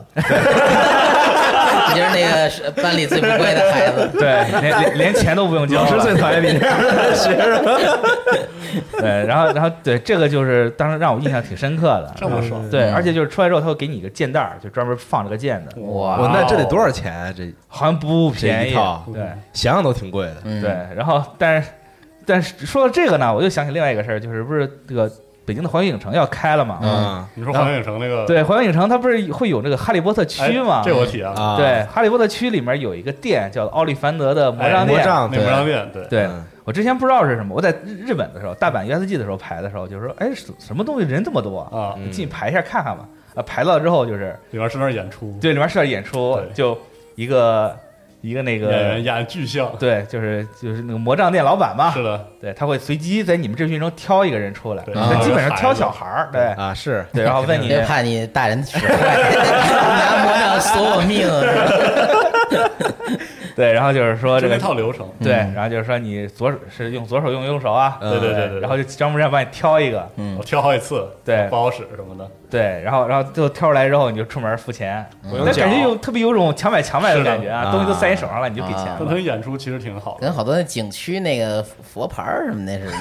[1.89, 4.09] 你就是那个班里最不乖的孩子。
[4.13, 7.63] 对，连连 连钱都不用交，老师最讨厌你这样的学生。
[8.99, 17.33] 对，然后然后对这个就是当时让我印象挺深刻的，这么说，对，嗯而且就是出来之后他会给你一个剑袋儿，就专门放这个剑的，哇哇，那这得多少钱啊？
[17.35, 18.73] 这好像不便宜，
[19.11, 19.23] 对
[19.53, 20.37] 想想都挺贵的。
[20.43, 21.69] 嗯，对，然后但是
[22.25, 25.09] 但是说到这个呢，我又想起另外一个事儿，就是不是这个
[25.49, 26.77] 北京的环球影城要开了嘛？
[26.83, 27.25] 嗯。
[27.33, 30.83] 你说环球影城那个对，环球影城它不是会有那个哈利波特哎区嘛？
[30.85, 34.97] 这我体验了，啊，对，哈利波特区里面有一个店叫奥利凡德的魔哎杖店。
[34.99, 36.45] 魔杖那魔杖店，对，对嗯。
[36.65, 41.95] 我之前不知道是什么，我在日日本的时候，大阪 USG 的时候排的时候，就是说，哎，什什么东西人这么多啊？
[41.97, 43.07] 嗯进去排一下看看吧。
[43.33, 46.77] 啊，排到之后就是里面是那演出，对里面是那演出对，就
[47.15, 47.75] 一个
[48.21, 54.93] 一个那演员个演巨像，对，就是就是那个魔杖店老板嘛，是的，对，他会随机在你们这群中挑一个人出来，对。
[54.93, 56.41] 他基本上挑小孩儿，对。
[56.61, 61.27] 啊是，对，然后问你别怕你大人使坏， 拿魔杖索我命。
[63.59, 65.53] 对，然后就是说这个套流程，对，嗯。
[65.53, 82.93] 然后就是说你左手是用左手用右手啊，嗯对对对对，然后就专门让帮你挑一个，嗯我挑好几次，对不好使什么的，对，然后然后最后挑出来之后你就出门付钱，用但感觉有特别有种强买强卖的感觉啊，啊东西都塞你手上了你就给钱啊了，演出其实挺好的跟，好多那景区那个佛牌什么的似的，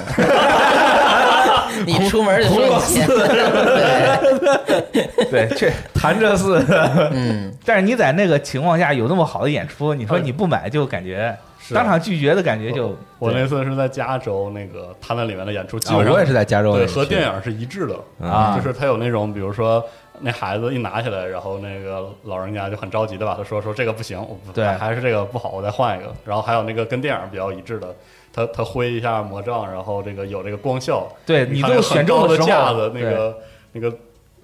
[1.86, 3.06] 你出门就说你钱。
[5.30, 6.64] 对， 对，这潭柘寺
[7.12, 11.36] 嗯，但是你在那个情况下有那么好的演出，你说你不买就感觉
[11.70, 19.84] 当场拒绝的感觉就我对那次是在加州那个他那里面的演出，基啊，本上我也是在加州对和电影是一致的，啊就是他有那种，比如说
[20.20, 26.12] 那孩子一拿起来，然后那个老人家就很着急的把他说说这个不行，我不对还还是这个不好，我再换一个。
[26.24, 27.94] 然后还有那个跟电影比较一致的，
[28.32, 33.36] 他他挥一下魔杖，然后这个有这个光效，对你最后选中的时候架子，那个
[33.72, 33.90] 那个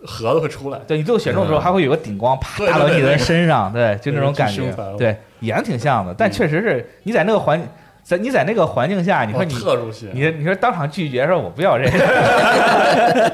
[0.05, 0.81] 盒子会出来。
[0.87, 4.63] 对你最后选中的时候，还会有个顶光啪打到你的身上，对，就那种感觉
[4.99, 7.61] 对，演的挺像的，但确实是你在那个环，
[8.03, 11.99] 在你在那个环境下，你说哦你特入戏，你你说当场拒绝说我不要这个，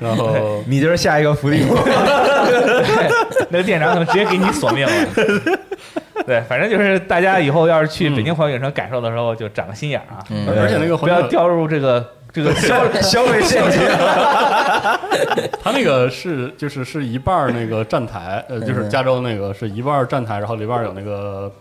[0.00, 1.78] 然后你就是下一个伏地魔。
[3.48, 4.92] 那个店长可能直接给你索命了。
[6.26, 10.46] 对，反正就是大家以后要是去北京环球影城感受的时候，就长个心眼儿啊，嗯。
[10.58, 13.80] 而且那个环不要掉入这个 这个消消 费陷阱。
[15.62, 21.52] 它那个是就是是一半儿那个站台，呃，就是加州那个是一半儿站台，然后里边儿有那个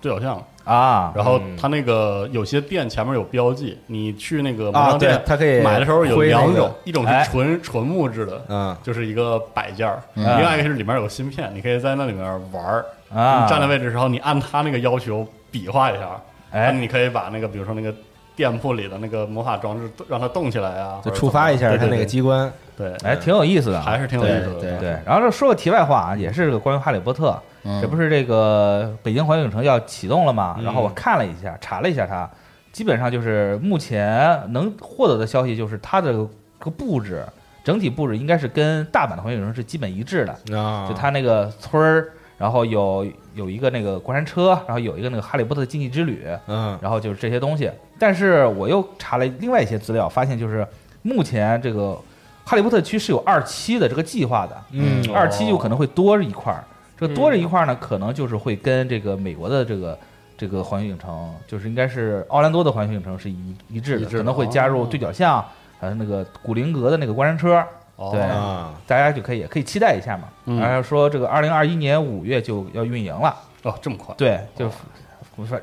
[0.00, 7.24] 对角巷，啊，然后它那个有些店前面有标记，你去那个魔啊对它可以买的时候有两种，一种哎。
[7.24, 10.24] 是纯纯木质的，嗯，就是一个摆件儿，嗯。
[10.36, 12.84] 另外一个是里面有芯片，你可以在那里面玩儿。
[13.14, 17.94] 啊，你站的位置的时候，你按他那个要求比划一下，哎，你可以把那个比如说那个
[18.36, 22.52] 店铺里的那个魔法装置让它动起来啊，就触发一下它那个机关。
[22.76, 24.78] 对，对哎，挺有意思的，还是挺有意思的。
[24.78, 24.90] 对。
[25.06, 27.47] 然后这说个题外话啊，也是关于哈利波特，嗯
[27.80, 30.56] 这不是这个北京环球影城要启动了吗？
[30.58, 32.28] 嗯然后我看了一下，查了一下它，
[32.72, 36.18] 基本上就是目前能获得的消息就是它的这
[36.58, 37.24] 个布置，
[37.64, 47.70] 整体布置应该是跟大阪的环球影城是基本一致的，啊，就它那个村儿，然后有有一个那个过山车，然后有一个那个哈利波特竞技之旅，嗯然后就是这些东西。
[47.98, 50.66] 但是我又查了另外一些资料，发现就是
[51.02, 51.98] 目前这个
[52.44, 56.64] 哈利波特区是有二期的这个计划的，嗯二期有可能会多一块儿。
[56.98, 59.98] 这多这一块儿呢，可能就是会跟这个美国的这个
[60.36, 65.44] 这个环球影城，就是应该是奥兰多的环球影城是一一致的，可能会加入哦对角巷，
[65.78, 67.64] 还有那个古灵阁的那个过山车，
[67.96, 70.28] 哦对啊，大家就可以也可以期待一下嘛。
[70.46, 73.36] 嗯然后说这个二零二一年五月就要运营了。
[73.64, 74.70] 哦，这么快，对，就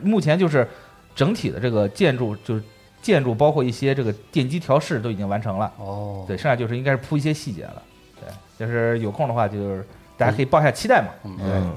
[0.01, 0.67] 目前就是
[1.15, 2.61] 整体的这个建筑，就是
[3.01, 5.71] 建筑包括一些这个电机调试都已经完成了。
[5.77, 7.81] 哦，对，剩下就是应该是铺一些细节了。
[8.19, 9.87] 对，就是有空的话，就是
[10.17, 11.07] 大家可以抱一下期待嘛。
[11.23, 11.37] 嗯。
[11.43, 11.75] 嗯，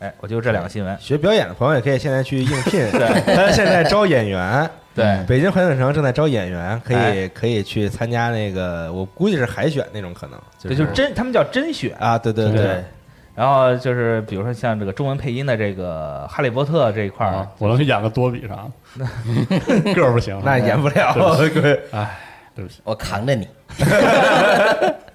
[0.00, 0.96] 哎，我就这两个新闻。
[1.00, 4.68] 学表演的朋友也可以现在去应聘， 他现在招演员。
[4.94, 5.24] 对。
[5.26, 7.28] 北京环球影城正在招演员，可以哎。
[7.28, 11.94] 可以去参加那个，我估计是海选那种可能，就对，就是甄，他们叫甄选。
[11.98, 12.62] 啊，对对对。
[12.62, 12.84] 对，
[13.34, 18.64] 然后就是比如说像这个中文配音的这个《哈利波特》这一块儿啊，，我能去演个多比啥？
[19.94, 22.16] 个儿不行，那演不了，对哎，
[22.54, 23.48] 对不起，我扛着你，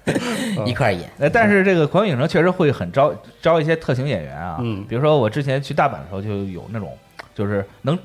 [0.66, 1.08] 一块演。
[1.18, 6.96] 呃，但是这个狂野影城确实会很招招一些特型演员啊，嗯比如说我之前去大阪的时候就有那种
[7.34, 7.98] 就是能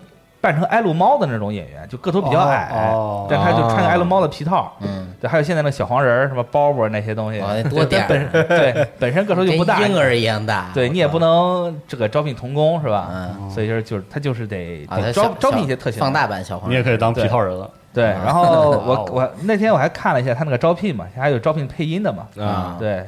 [0.46, 10.70] 扮成艾露猫的那种演员，就个头比较矮，哦但他就穿个艾露猫的皮套，嗯，对，还有现在那小黄人儿什么包包那些东西，多 点本儿，对本身个头就不大，婴儿一样大。
[10.72, 13.10] 对你也不能这个招聘童工是吧？
[13.12, 13.50] 嗯。
[13.50, 17.68] 所以就是就是他就是得啊，他小招招聘一些特型放大版小黄人，你也可以当皮套人了。
[17.92, 23.04] 对，啊然后我哦 我那天我还看了一下他那个招聘嘛，还有招聘配音的嘛，啊，对，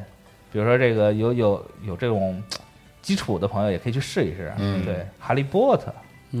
[0.50, 2.42] 比如说这个有有有这种
[3.00, 4.84] 基础的朋友也可以去试一试，嗯。
[4.84, 5.92] 对，哈利波特，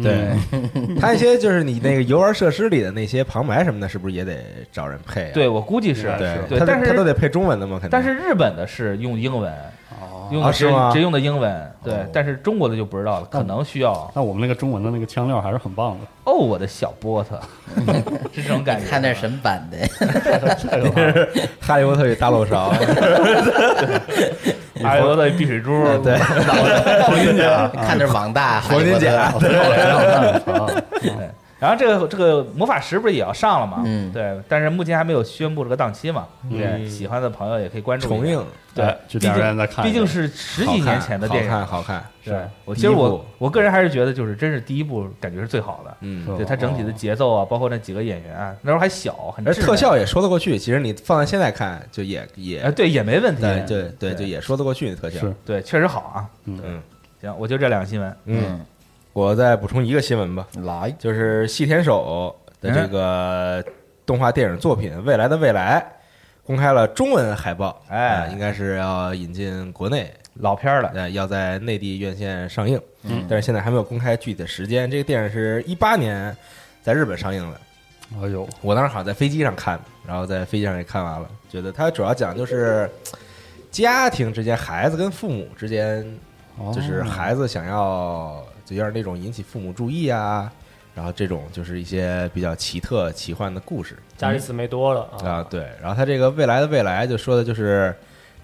[0.02, 0.30] 对，
[1.00, 4.36] 他一些就是你那个游玩设施里的那些旁白什么的，是不是也得
[4.70, 5.30] 找人配啊？
[5.32, 6.38] 对我估计是对。
[6.48, 7.90] 对，但是他他都得配中文的嘛，肯定。
[7.90, 9.52] 但是日本的是用英文，
[10.30, 10.90] 用的啊是吗？
[10.92, 17.40] 直用的英文，对哦，但是中国的就不知道了，可能需要那我们那个中文的那个腔调还是很棒的，哦，我的小波特，
[18.32, 18.86] 是这种感觉。
[18.86, 19.78] 看那是什么版的？
[21.60, 22.72] 哈利波特与大漏勺，
[24.82, 26.16] 哈利波特碧水珠，对，
[27.02, 29.48] 黄金甲，看那是网大黄金甲，对，
[31.00, 31.30] 对。
[31.58, 33.82] 然后这个这个魔法石不是也要上了嘛？
[33.84, 36.26] 嗯对，但是目前还没有宣布这个档期嘛。
[36.48, 45.96] 对，嗯喜欢的朋友也可以关注一下重映，对哎，去毕竟电影院再看毕竟是十几年前的电影，好看，好看，对其实我我个人还是觉得就是真是第一部感觉是最好的。
[46.00, 50.58] 嗯，对它整体的节奏啊，包括那几个演员啊，那时候还小，很而特效也说得过去。
[50.58, 53.42] 其实你放在现在看，就也也哎对也没问题。
[53.42, 55.26] 对对对，就也说得过去特效。
[55.44, 56.28] 对，确实好啊。
[56.44, 56.82] 嗯嗯
[57.20, 58.16] 行，我就这两个新闻。
[58.26, 58.60] 嗯，
[59.18, 63.64] 我再补充一个新闻吧，来，就是细田守的这个
[64.06, 65.80] 动画电影作品《未来的未来》
[66.46, 68.20] 公开了中文海报，哎。
[68.20, 73.26] 呃应该是要引进国内，老片儿了，呃，要在内地院线上映，嗯。
[73.28, 74.88] 但是现在还没有公开具体的时间。
[74.88, 76.36] 这个电影是一八年
[76.80, 77.60] 在日本上映的，
[78.22, 82.88] 哎呦，我当时好像在飞机上看的，然后在飞机上也看完了，觉得它主要讲就是
[83.68, 86.06] 家庭之间，孩子跟父母之间，
[86.56, 90.52] 哦就是孩子想要就有点那种引起父母注意啊，
[90.94, 95.66] 然后这种就是一些比较奇特奇幻的故事加里斯梅多了啊，对。
[95.80, 97.94] 然后他这个未来的未来就说的就是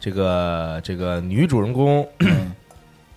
[0.00, 2.06] 这个这个女主人公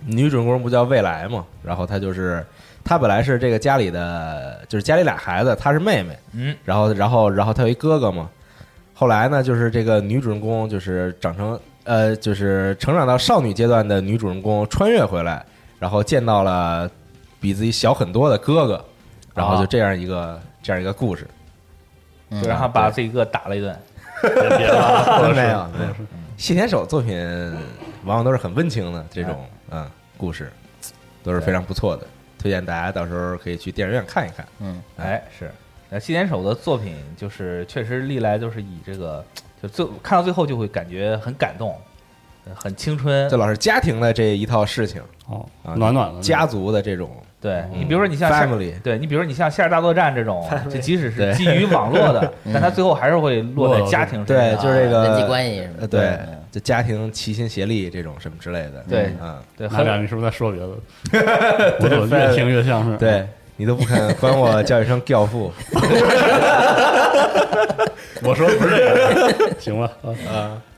[0.06, 2.46] 女主人公不叫未来嘛，然后她就是
[2.84, 8.30] 她本来是这个家里的，就是家里俩孩子，她是妹妹，嗯，然后然后然后她有一哥哥嘛，
[8.94, 15.44] 后来呢，就是这个女主人公就是长成呃，就是成长到少女阶段的女主人公穿越回来，
[15.80, 16.90] 然后见到了
[17.40, 18.86] 比自己小很多的哥哥，
[19.34, 21.28] 然后就这样一个、这样一个故事，
[22.30, 22.42] 嗯。
[22.42, 23.78] 就让他把自己哥打了一顿。
[24.22, 25.94] 别别了，没有没有。
[26.38, 27.20] 谢田守作品
[28.04, 29.90] 往往都是很温情的这种嗯。
[30.18, 30.52] 故事，
[31.24, 32.08] 都是非常不错的，
[32.40, 34.46] 推荐大家到时候可以去电影院看一看。
[34.60, 34.82] 嗯。
[34.98, 35.52] 哎，是，
[35.90, 39.24] 那细田守的作品就是确实历来都是以这个，
[39.62, 41.78] 就最看到最后就会感觉很感动，呃
[42.56, 43.28] 很青春。
[43.30, 43.38] 这。
[43.38, 46.22] 老是家庭的这一套事情，哦啊，暖暖的。
[46.22, 54.64] 家族的这种对嗯你比如说你像夏 family 对你比如说你像《夏日大作战》这种， 就即使是基于网络的， 但它最后还是会落在家庭身对，上。
[54.64, 59.14] 就是这个人际关系什么的，呃，对嗯，就家庭齐心协力这种什么之类的，对。
[59.22, 60.68] 嗯，对，很咱俩你是不是在说别的？
[61.80, 62.98] 我怎么越听越像是？
[62.98, 63.26] 对
[63.56, 65.52] 你都不肯管我叫一声教父，
[68.24, 69.90] 我说的不是这个，行吧？
[70.04, 70.12] 啊。
[70.26, 70.77] 对，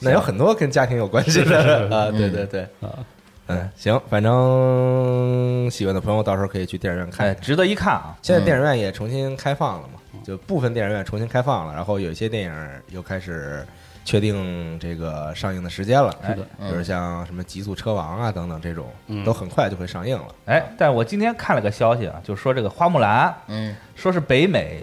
[0.00, 2.90] 那有很多跟家庭有关系的 啊，对对对，啊，
[3.46, 7.34] 嗯，行，反正喜欢的朋友到时候可以去电影院看哎，。
[7.34, 8.16] 值得一看啊。
[8.22, 12.52] 现在电影院也重新开放了嘛，就部分电影院重新开放了，然后有一些电影
[12.90, 13.64] 又开始
[14.04, 20.26] 确定这个上映的时间了，是的比如像什么《极速车王》啊等等这种，嗯都很快就会上映了。
[20.44, 24.82] 哎，但我今天看了个消息啊，就是说这个花木兰，嗯说是北美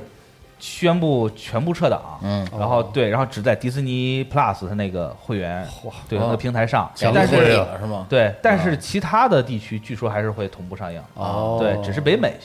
[0.65, 5.67] 宣布全部撤档，嗯，然后对，然后只在迪士尼 Plus 它那个会员
[6.07, 8.05] 对那个平台上，小但是是吗？
[8.07, 11.57] 对，但是其他的地区据说还是会同步上映，哦。
[11.59, 12.35] 对，只是北美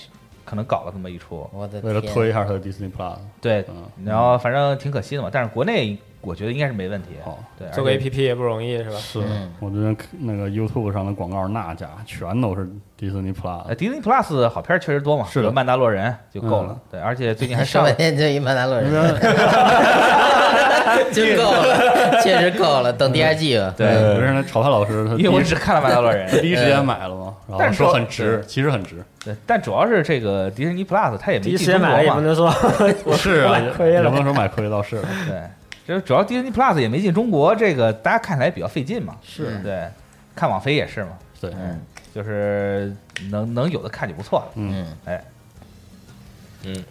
[0.44, 8.96] 可能搞了这么一出，我的为了推一下它的 Disney Plus，对嗯，然后反正挺可惜的嘛，但是国内我觉得应该是没问题，好对，做个 APP 也不容易是吧？
[8.98, 9.50] 是嗯。
[9.60, 15.52] 我觉得那个 YouTube 上的广告那家全都是 Disney 呃 Plus，迪士尼 Plus 好片确实多嘛，是的。
[15.52, 16.70] 曼达洛人》就够了。
[16.70, 18.90] 嗯，对，而且最近还 上上半天就一曼达洛人，
[21.12, 22.92] 就够了，确实够了。
[22.92, 23.72] 等第二季吧。
[23.76, 23.86] 对。
[24.14, 32.50] 不是那炒饭老师他因为我只看了曼达洛人他》，第一时间买了嘛，然后但是说说很值，其实很值，对，但主要是这个迪士尼 Plus 它也没第一时进中间买了也不能说
[33.16, 33.92] 是啊，买亏了。
[33.92, 35.40] 也也不能说买亏倒是，对，
[35.88, 39.58] 这主要迪士尼 Plus 也没进中国，这个大家看起来比较费劲嘛，是。
[39.62, 39.88] 对，
[40.36, 41.80] 看网飞也是嘛，对，嗯。
[42.14, 42.94] 就是
[43.30, 45.24] 能能有的看就不错了，嗯，嗯，哎，
[46.64, 46.84] 嗯，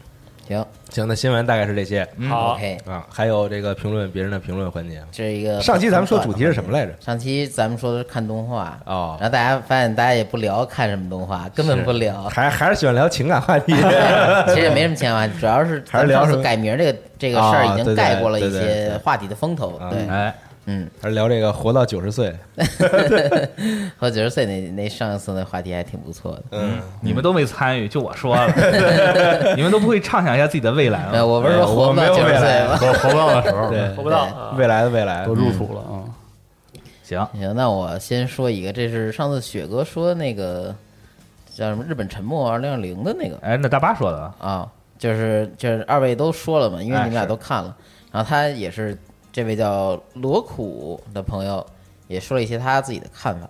[0.48, 2.08] 行行，那新闻大概是这些。
[2.18, 5.02] 嗯好，OK，啊，还有这个评论别人的评论环节。
[5.12, 6.94] 这是一个上期咱们说主题是什么来着？
[7.00, 9.18] 上期咱们说的是看动画，哦。
[9.20, 12.24] 然后大家发现大家也不聊看什么动画，根本不聊。
[12.24, 13.74] 还 还是喜欢聊情感话题。
[14.48, 19.76] 其实也没什么情感话题，主要是还是聊改名这个这个事儿已经盖过了一些话题的风头。
[19.78, 20.34] 啊对，哎，
[20.70, 22.36] 嗯，还是聊这个活到九十岁。
[23.98, 26.44] 活九十岁那那上一次那话题还挺不错的。
[26.52, 28.54] 嗯，你们都没参与，就我说了，
[29.56, 31.26] 你们都不会畅想一下自己的未来呃，吗？
[31.26, 32.76] 我不是说活不到九十岁吗？
[32.78, 34.56] 活活不到的时候，对活不到啊。
[34.58, 35.26] 未来的未来。
[35.26, 36.04] 都入土了啊，
[37.02, 40.76] 行，行，那我先说一个，这是上次雪哥说那个
[41.56, 43.38] 叫什么《日本沉没二零二零》的那个。
[43.42, 44.68] 哎，那大巴说的啊，啊，
[45.00, 47.28] 就是就是二位都说了嘛，因为哎你们俩是。
[47.30, 47.74] 都看了，
[48.12, 48.98] 然后他也是
[49.32, 51.66] 这位叫罗苦的朋友
[52.08, 53.50] 也说了一些他自己的看法，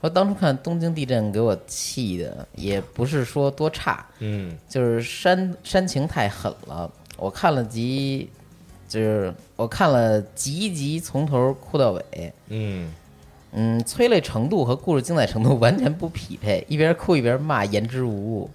[0.00, 4.56] 说当初看东京地震给我气的也不是说多差，嗯。
[4.68, 8.28] 就是煽煽情太狠了，我看了集，
[8.88, 12.92] 就是我看了集集从头哭到尾，嗯。
[13.54, 18.50] 嗯，催泪程度和故事精彩程度完全不匹配，一边哭一边骂，言之无物。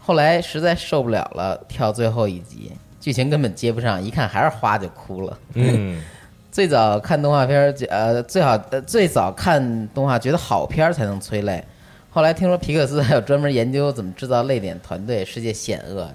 [0.00, 2.72] 后来实在受不了了，跳最后一集，
[3.02, 5.38] 剧情根本接不上，一看还是花就哭了。
[5.54, 6.00] 嗯
[6.52, 11.64] 最早看动画片儿，呃，最好呃最早看动画觉得好片儿才能催泪，
[12.10, 16.08] 后来听说皮克斯还有专门研究怎么制造泪点团队，世界险恶。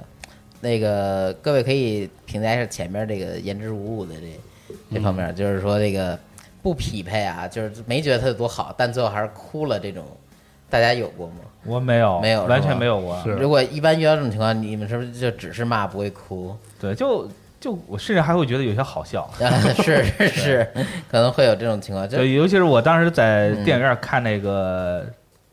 [0.62, 6.18] 那个各位可以评价一下前面这个言之无物的这这方面，就是说这个
[6.62, 10.06] 不匹配啊，就是没觉得它有多好，但最后还是哭了这种，
[10.70, 11.34] 大家有过吗？
[11.68, 16.56] 我没有，没有完全没有过，如果一般遇到这种情况，你们是不是就只是骂不会哭？
[16.80, 19.24] 对，就就我甚至还会觉得有些好笑。
[19.42, 19.50] 啊，
[19.84, 20.68] 是是是，
[21.12, 25.06] 可能会有这种情况，就对，尤其是我当时在电影院看那个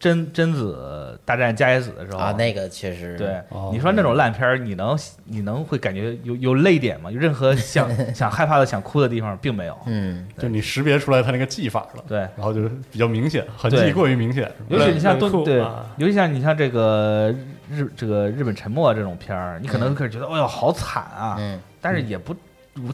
[0.04, 4.94] 贞贞子大战加野子的时候啊，那个确实对哦，你说那种烂片儿，你能
[5.24, 7.10] 你能会感觉有有泪点吗？
[7.10, 9.74] 有任何想 想害怕的、想哭的地方，并没有。
[9.86, 17.34] 嗯，就你识别出来他那个技法了，对，然后就是比较明显，痕迹过于明显，尤其你像东对啊，尤其像你像这个
[17.70, 21.36] 日这个日本沉没这种片儿，你可能开始觉得，哎呦，好惨啊！
[21.38, 22.34] 嗯但是也不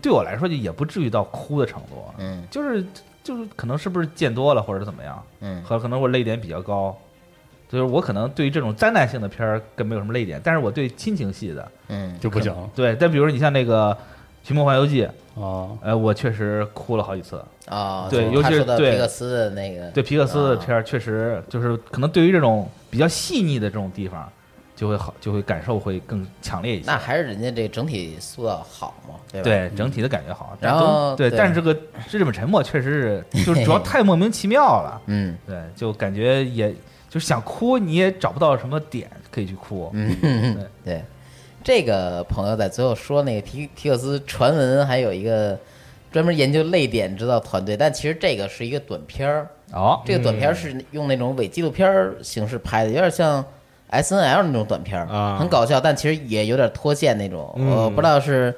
[0.00, 2.84] 对我来说就也不至于到哭的程度，嗯就是
[3.30, 5.62] 就是可能是不是见多了或者怎么样，嗯。
[5.62, 6.96] 和可能我泪点比较高，
[7.68, 12.18] 就是我可能对于这种灾难性的片儿更没有什么泪点，但是我对亲情戏的，嗯。
[12.18, 12.52] 就不行。
[12.74, 13.92] 对，但比如说你像那个
[14.42, 15.08] 《寻梦环游记》，
[15.40, 15.70] 啊。
[15.80, 17.40] 呃，我确实哭了好几次。
[17.66, 18.90] 啊，对尤其是对。
[18.90, 20.64] 皮克斯的那个，对皮克斯的啊。
[20.66, 24.28] 片儿，确实就是可能对于这种比较细腻的这种地方，
[24.80, 26.86] 就会好，就会感受会更强烈一些。
[26.86, 29.44] 那还是人家这整体塑造好嘛，对吧？
[29.44, 31.78] 对整体的感觉好，然后对但是这个
[32.10, 35.36] 日本沉默确实是，就是 主要太莫名其妙了，嗯。
[35.46, 36.74] 对，就感觉也
[37.10, 41.04] 就是想哭，你也找不到什么点可以去哭，嗯，对。
[41.62, 45.58] 这个朋友在最后说，那个皮皮克斯传闻还有一个
[46.10, 53.44] 专门研究泪点制造团队，但其实这个是一个短片儿，哦，这个短片儿是用那种伪纪录片儿形式拍的，有点像
[53.90, 55.36] S N L 那种短片儿，啊。
[55.38, 57.52] 很搞笑，但其实也有点脱线那种。
[57.56, 57.68] 嗯。
[57.68, 58.54] 我不知道是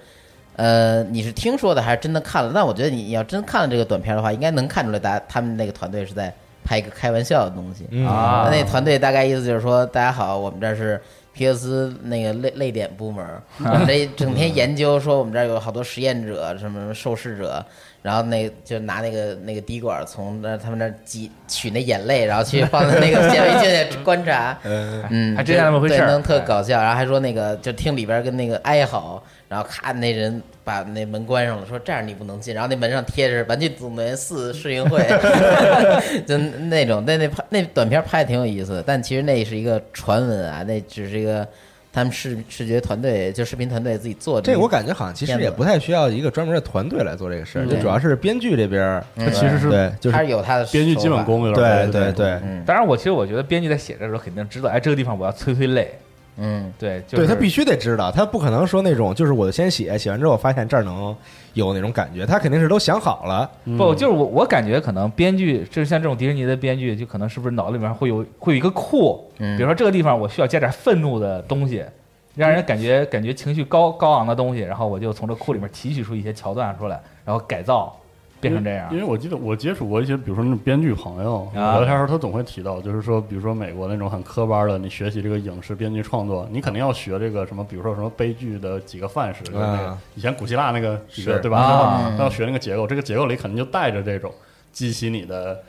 [0.56, 6.32] 呃你是听说的还是真的看了，但我觉得你要真看了这个短片儿的话，应该能看出来，大家他们那个团队是在
[6.64, 7.86] 拍一个开玩笑的东西。
[7.90, 8.06] 嗯。
[8.06, 11.00] 啊那团队大概意思就是说，大家好，我们这儿是
[11.32, 17.64] 皮克斯那个泪泪点部门儿， 我们这整天研究说我们这儿有好多实验者，什么什么受试者，
[18.02, 26.80] 然后那就拿那个那个滴管儿从那他们那儿挤取那眼泪，然后去放在那个显微镜下观察， 嗯嗯，还真像那么回事儿能特哎搞笑。
[26.80, 32.52] 然后还说那个就听里边跟那个哀嚎，然后咔那人把那门关上了，说这样你不能进。
[32.52, 35.06] 然后那门上贴着《玩具总动员四》试映会，
[36.26, 41.46] 就那种那那拍那短片拍的挺有意思的，但其实那是一个传闻啊，那只是一个
[41.92, 44.46] 他们视视觉团队就视频团队自己做的。
[44.46, 49.26] 这个我感觉好像其实也不太需要一个专门的团队来做这个事儿，就主要是编剧这边儿，嗯。
[49.26, 55.92] 它其实是对，就是他是有他的编剧基本，功对对对当然我其实我觉得编剧在写的时候肯定知道，哎，这个地方我要催催泪，
[56.38, 56.72] 嗯。
[56.78, 61.14] 对，就是、对他必须得知道，他不可能说那种就是我先写，写完之后发现这儿能
[61.54, 63.50] 有那种感觉，他肯定是都想好了。
[63.76, 69.56] 不，就是我我感觉可能编剧，就是像这种迪士尼的编剧，就可能是不是脑子里面会有会有一个库，嗯。
[69.56, 71.84] 比如说这个地方我需要加点愤怒的东西，
[72.34, 77.94] 让人感觉感觉情绪高高昂的东西，然后我就从这库里面提取出一些桥段出来，然后改造
[78.42, 78.98] 变成这样因。
[78.98, 92.14] 为我记得我接触过一些，比如说那种编剧朋友，啊聊天时候他总会提到，就是说，比如说美国那种很科班的，你学习这个影视编剧创作，你肯定要学这个什么，比如说什么悲剧的几个范式，就是那个啊以前古希腊那个几个对吧？
[92.18, 94.32] 要学那个结构，这个结构里肯定就带着这种
[94.72, 95.62] 激起你的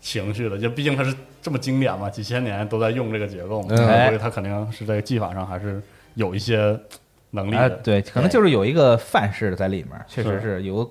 [0.00, 3.76] 情绪的，就毕竟它是这么经典嘛，几千年都在用这个结构嘛，嗯
[4.06, 5.82] 所以它肯定是在技法上还是
[6.14, 6.78] 有一些
[7.30, 7.76] 能力哎，的。
[7.76, 10.88] 对，可能就是有一个范式在里面，确实是有。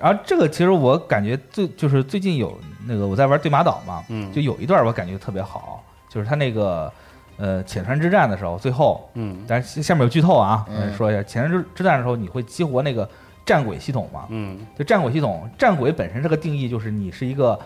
[0.00, 6.92] 然后这个其实我感觉最就是最近有那个我在玩对马岛嘛，嗯就有一段我感觉特别好，就是他那个
[7.38, 13.08] 呃浅川之战的时候，最后嗯但是下面有剧透啊，嗯说一下浅川之之战的时候，你会激活那个
[13.46, 14.26] 战鬼系统嘛？
[14.28, 17.58] 嗯，就战鬼系统，战鬼本身这个定义就是你是一个，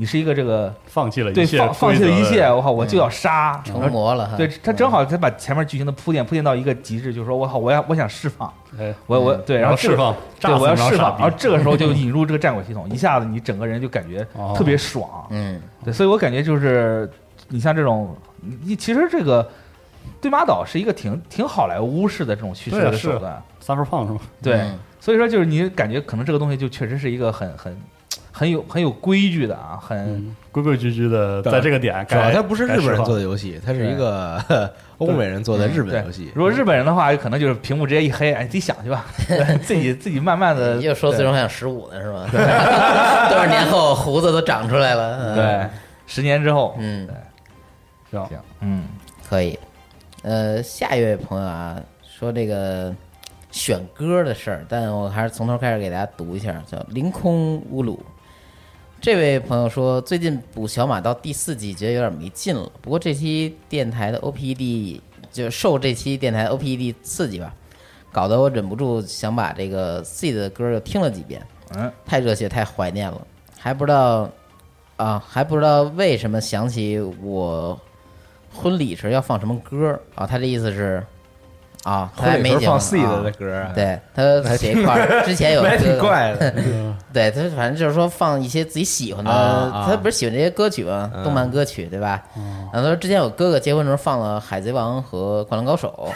[0.00, 3.60] 你是一个这个放弃了一对切放放弃了一切，我靠，我就要杀。
[3.64, 4.32] 成魔了。
[4.36, 14.54] 对他正好他把前面剧情的铺垫铺垫到一个极致，就是说我靠，我要我想释放，哎，我我对，然后释放，对，炸我要释放，然后这个时候就 引入这个战鬼系统，一下子你整个人就感觉哦。
[14.56, 15.26] 特别爽。
[15.30, 15.60] 嗯。
[15.84, 17.10] 对，所以我感觉就是
[17.48, 18.16] 你像这种，
[18.62, 19.50] 你其实这个
[20.20, 24.20] 对马岛是一个挺挺好莱坞式的这种叙事的手段，撒手胖是吗？
[24.40, 24.78] 对，嗯。
[25.00, 27.76] 所以说就是你感觉可能这个东西就确实是一个很很
[28.32, 34.40] 很有很有规矩的啊，很、嗯，规规矩矩的，在这个点主要，它不是日本人做的，游戏，它是一个
[34.98, 36.30] 欧美人做的日本游戏。
[36.34, 39.06] 如果日本人的话，可能就是屏幕直接一黑，哎，你自己想去吧，
[39.62, 42.26] 自己自己慢慢的又说最终幻想十五呢是吧？
[43.28, 45.18] 多少年后胡子都长出来了。
[45.20, 45.68] 嗯对，
[46.06, 47.08] 十年之后，嗯
[48.10, 48.28] 行，
[48.60, 48.84] 嗯，
[49.28, 49.58] 可以。
[50.22, 52.92] 呃，下一位朋友啊，说这个
[53.50, 57.98] 选歌的事儿，但我还是从头开始给大家读一下，叫凌空乌鲁。
[59.00, 62.70] 这位朋友说，最近补小马到第四季，觉得有点没劲了。
[62.82, 67.54] 不过这期电台的 OPED 就受这期电台 OPED 刺激吧，
[68.10, 71.40] 搞得我忍不住想把这个 Seed 的歌又听了几遍。
[71.76, 73.26] 嗯，太热血，太怀念了，
[73.56, 74.28] 还不知道
[74.96, 77.78] 啊，还不知道为什么想起我
[78.52, 80.26] 婚礼时要放什么歌啊？
[80.26, 81.06] 他这意思是
[81.84, 86.54] 啊，他还没放 C 的歌啊，对他写一块儿， 之前有还一个挺怪的。
[87.12, 89.30] 对他反正就是说放一些自己喜欢的，
[89.86, 91.10] 他不是喜欢这些歌曲吗？
[91.14, 92.22] 嗯动漫歌曲对吧？
[92.72, 96.08] 然后他说之前我哥哥结婚的时候放了《海贼王》和《灌篮高手》，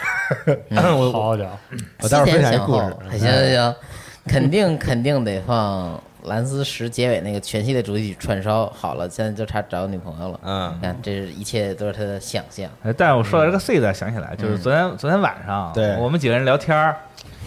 [0.97, 1.49] 我好家伙，
[2.01, 2.79] 我待会儿分享一思前想后故
[3.11, 3.19] 事。
[3.19, 3.75] 行行行，
[4.27, 8.65] 肯定肯定得放蓝斯十结尾那个全系列主题曲串烧。
[8.75, 10.39] 好了，现在就差找女朋友了。
[10.43, 12.69] 嗯你看，这是一切都是他的想象。
[12.83, 16.95] 哎但是我说到这个 C 的，想起来就是昨天昨天晚上，对我们几个人聊天儿，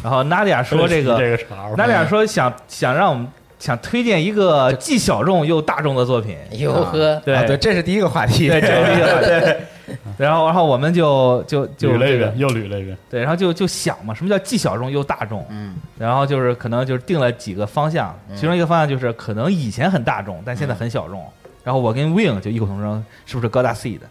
[0.02, 3.26] 然后娜迪亚说这个 这个茬，娜迪亚说想想让我们
[3.58, 6.36] 想推荐一个既小众又大众的作品。
[6.52, 8.48] 哟呵，对这是第一个话题。
[8.48, 9.60] 对，这是一个 对。
[10.18, 12.96] 然后，然后我们就就就捋了一遍，又捋了一遍。
[13.08, 15.44] 对，然后就就想嘛，什么叫既小众又大众？
[15.48, 21.24] 嗯，然后就是可能就是定了几个方向，其中一个方向就是可能以前很大众，但现在很小众。
[21.64, 24.06] 然后我跟 Wing 就异口同声，是不是高大 C 的？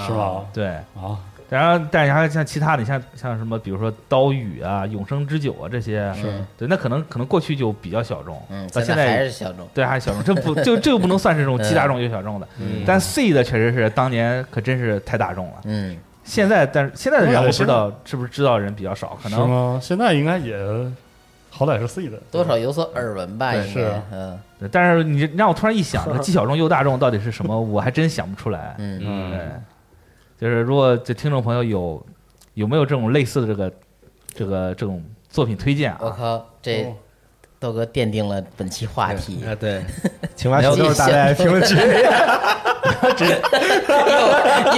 [0.00, 0.44] 是吧？
[0.52, 0.66] 对，
[0.96, 1.16] 啊，
[1.48, 6.44] 然后但是还像其他的，像像什么，比如说刀语啊、永生之酒啊这些，是。
[6.56, 12.46] 对，那可能可能过去就比较小众，嗯，到现在还是小众，对还是小众，这不就 这个不能算是这种既大众又小众的。
[12.58, 12.82] 嗯。
[12.86, 15.54] 但 C 的确实是当年可真是太大众了。
[15.64, 19.80] 嗯，现在，但是现在的人我不知道是不是知道人比较少，可能吗？
[19.82, 20.54] 现在应该也
[21.50, 24.38] 好歹是 C 的，多少有所耳闻吧，是嗯。
[24.60, 28.74] 对但是你让我突然一想，这个既小众又大众到底是什么，我还真想不出来。
[28.78, 29.30] 嗯，嗯。
[29.30, 29.40] 对，
[30.40, 32.06] 就是如果这听众朋友有
[32.54, 33.72] 有没有这种类似的这个
[34.34, 35.98] 这个这种作品推荐啊？
[36.00, 36.94] 我靠，这哦
[37.60, 39.82] 豆哥奠定了本期话题，啊，对，
[40.36, 41.82] 请把小豆打在评论区里。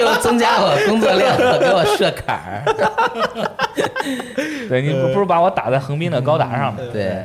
[0.01, 2.65] 又又增加我工作量了， 给我设坎儿。
[4.69, 6.81] 对你不不如把我打在横滨的高达上嘛？
[6.93, 7.25] 对，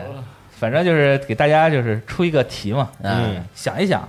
[0.52, 4.08] 反正就是给大家就是出一个题嘛，嗯，想一想，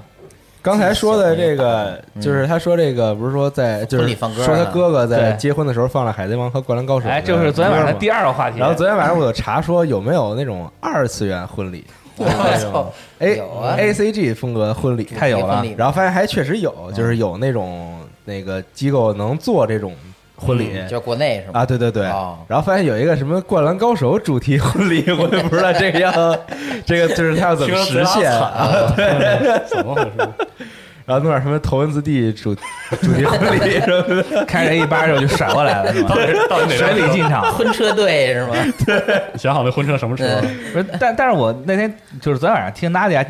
[0.66, 7.06] 刚才说的这个，就是他说这个，不是说在就是婚礼放歌啊说他哥哥在结婚的时候放了《海贼王》和《灌篮高手》。
[7.08, 8.58] 哎，就是昨天晚上第二个话题。
[8.58, 11.84] 然后昨天晚上我有查说有没有那种二次元婚礼。
[12.18, 12.24] 我
[12.58, 13.76] 操，，A 有啊。
[13.78, 19.94] A C G 风格婚礼，太有了然后发现还确实有，就是有那种那个机构能做这种
[20.36, 21.60] 婚礼就国内是吗？
[21.60, 22.38] 啊，对对对哦。
[22.46, 26.12] 然后发现有一个什么《灌篮高手》主题婚礼，我也不知道这个要
[26.84, 28.92] 这个就是他要怎么实现啊？
[28.94, 30.28] 对，怎么回事？
[31.06, 32.52] 然后弄点什么头文字 D 主
[33.00, 34.44] 主题婚礼什么的。
[34.44, 36.16] 开着八之后就甩过来了，是吧？
[36.50, 37.42] 到底哪水里进场。
[37.54, 38.54] 婚车队是吗？
[39.38, 40.42] 想好那婚车什么车？
[40.72, 41.88] 不是，但但是我那天
[42.20, 43.24] 就是昨天晚上听娜迪亚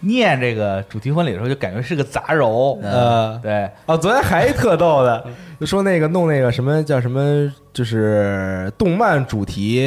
[0.00, 2.78] 念这个主题婚礼的时候，就感觉是个杂糅。
[2.82, 5.24] 呃，对，哦，昨天还特逗的，
[5.58, 9.82] 就说那个弄那个什么叫什么，就是动漫主题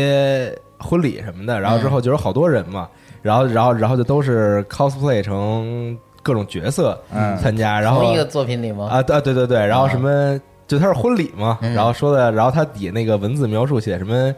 [0.80, 2.90] 婚礼什么的，然后之后就有好多人嘛，
[3.22, 7.38] 然后然后然后就都是 cosplay 成各种角色嗯。
[7.38, 8.88] 参加，然后同一个作品里吗？
[8.92, 11.74] 啊，对对对对，然后什么就他是婚礼嘛，嗯。
[11.74, 14.34] 然后说的，然后他底下那个文字描述写什么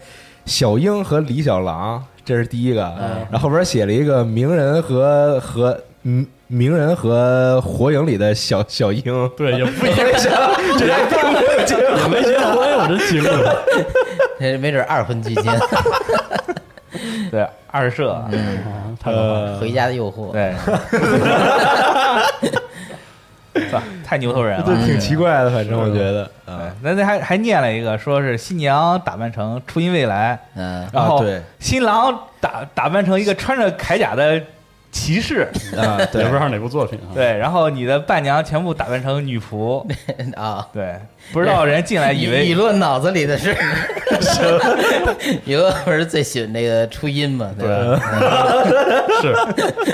[0.45, 3.25] 小樱和李小狼，这是第一个，嗯。
[3.31, 9.03] 然后后边写了一个名人和和嗯鸣人和火影里的小小樱，
[9.37, 13.63] 对，也不一 没想到这还并没有结也婚，没结婚，我这惊了。
[14.39, 15.45] 这没准二婚期间，
[17.31, 18.29] 对，二社，啊
[18.99, 19.57] 太可怕了！
[19.59, 20.31] 回家的诱惑。
[20.31, 20.53] 对，
[23.69, 24.65] 操太牛头人了。
[24.65, 31.23] 这挺奇怪的，反正我觉得对啊，那那还还念了一个，说是新娘打扮成初音未来，嗯，然后
[31.59, 34.41] 新郎打打扮成一个穿着铠甲的
[34.91, 37.15] 骑士，啊， 对也不知道哪部作品啊。
[37.15, 39.85] 对，然后你的伴娘全部打扮成女仆，
[40.35, 40.95] 啊，对，
[41.31, 43.55] 不知道人进来以为你论脑子里的事。
[45.45, 47.49] 有不是最喜欢那个初音嘛？
[47.57, 47.99] 对吧？
[49.21, 49.33] 是，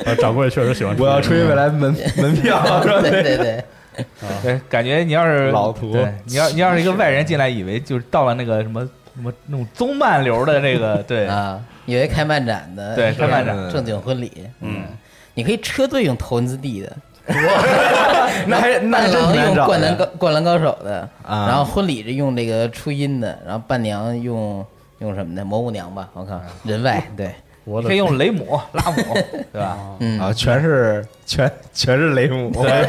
[0.05, 0.95] 呃掌柜确实喜欢。
[0.97, 2.59] 我要吹未来门门票
[3.01, 3.11] 对？
[3.11, 3.63] 对对对，
[4.41, 5.95] 对，感觉你要是老图，
[6.25, 8.81] 你要你要是一个外人进来，以为就是到了那个什么
[9.15, 14.31] 什么那种宗漫流的那个，对，啊，以为开漫展的，对开漫展正经婚礼，
[14.61, 14.83] 嗯，
[15.33, 16.95] 你可以车队用头文字 D 的，
[18.45, 21.47] 那还那还真伴郎挺用灌篮高灌篮高手的，啊。
[21.47, 24.63] 然后婚礼是用这个初音的，然后伴娘用
[24.99, 27.33] 用什么的蘑菇娘吧，我靠，人外对，
[27.63, 29.01] 我可以用雷姆、拉姆，
[29.51, 29.77] 对吧？
[29.99, 30.19] 嗯。
[30.19, 32.87] 啊，全是全全是雷姆，对，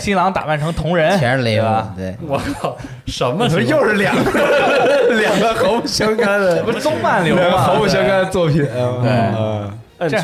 [0.00, 2.76] 新郎打扮成铜人，全是雷吧？，对，我靠，
[3.06, 3.64] 什么怎么？
[3.64, 4.30] 又是两个
[5.20, 7.58] 两个毫不相干的，不是宗漫流吗？
[7.58, 9.02] 毫不相干的作品啊？
[9.02, 9.72] 对嗯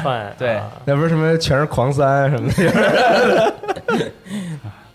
[0.03, 3.55] 串，对啊那不是什么全是狂三什么的，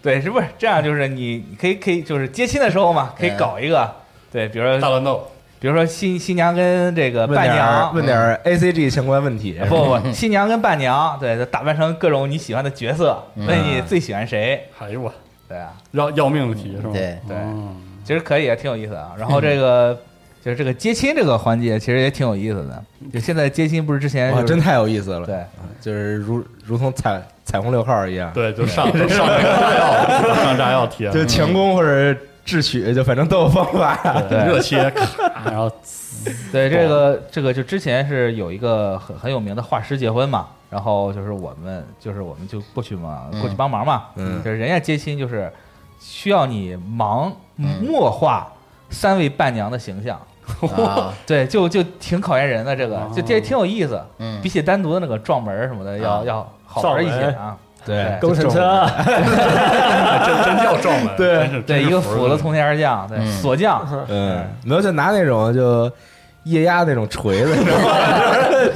[0.03, 0.83] 对，是不是这样？
[0.83, 3.89] 就是你你可以可以就是接亲的时候嘛，可以搞一个，
[4.31, 5.25] 对，比如说大乱斗，
[5.63, 14.61] 比如说新新娘跟这个伴娘儿问点儿 A C G 相关问题，不不不，新娘跟伴娘，对，打扮成各种你喜欢的角色，问你最喜欢谁？
[14.77, 15.13] 哎呦我，
[15.47, 16.89] 对啊，要要命的题是吧？
[16.91, 19.11] 对对嗯其实可以，挺有意思的啊。
[19.17, 19.97] 然后这个
[20.43, 22.83] 就是这个接亲这个环节，其实也挺有意思的。
[23.13, 25.37] 就现在接亲不是之前，就是真太有意思了，对，
[25.79, 32.13] 就是如如同彩彩虹六号一样，对，就上 上上那个炸药，上炸药贴，就强攻或者
[32.45, 33.95] 智取，就反正都有方法。
[34.29, 35.05] 对热切，咔，
[35.45, 35.71] 然后
[36.51, 44.43] 对这个这个就之前是有一个很很有名的画师结婚嘛，然后就是我们就是我们就过去嘛，过去帮忙嘛，嗯。
[44.43, 45.51] 就是人家接亲就是
[45.99, 48.51] 需要你忙默画
[48.89, 50.19] 三位伴娘的形象，
[50.77, 54.41] 啊，对，就就挺考验人的，这个哦就这挺有意思，嗯。
[54.41, 57.57] 比起单独的那个撞门什么的要啊要好玩一些啊。
[57.85, 58.85] 对，工程车，
[60.25, 63.27] 真真叫撞门，对对，一个斧子，从天而降，对，嗯。
[63.41, 65.91] 锁匠，嗯，没有就拿那种就
[66.43, 67.83] 液压那种锤子，你知道吗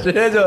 [0.02, 0.40] 直接就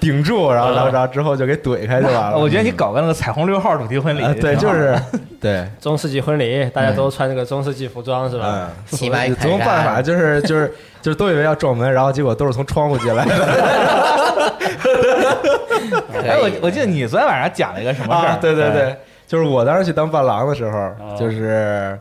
[0.00, 2.38] 顶住，然后然后然后之后就给怼开就完了。
[2.38, 4.96] 我觉得你搞个那个彩虹六号主题婚礼啊，，对，就是
[5.40, 8.44] 对，中世纪婚礼，大家都穿那个中世纪服装是吧？
[8.48, 10.02] 嗯，骑马与怎么办法？
[10.02, 13.34] 就是就是就是都以为要撞门，然后结果都是从窗户进来的
[16.24, 18.30] 哎，我我记得你昨天晚上讲了一个什么事儿？
[18.32, 18.38] 啊！
[18.40, 21.98] 对对对，就是我当时去当伴郎的时候，哦就是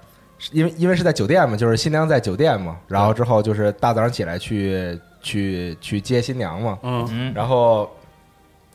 [0.51, 7.89] 因为因为是在酒店嘛，就是新娘在酒店嘛，然后之后就是大早上起来去去去接新娘嘛，嗯嗯，然后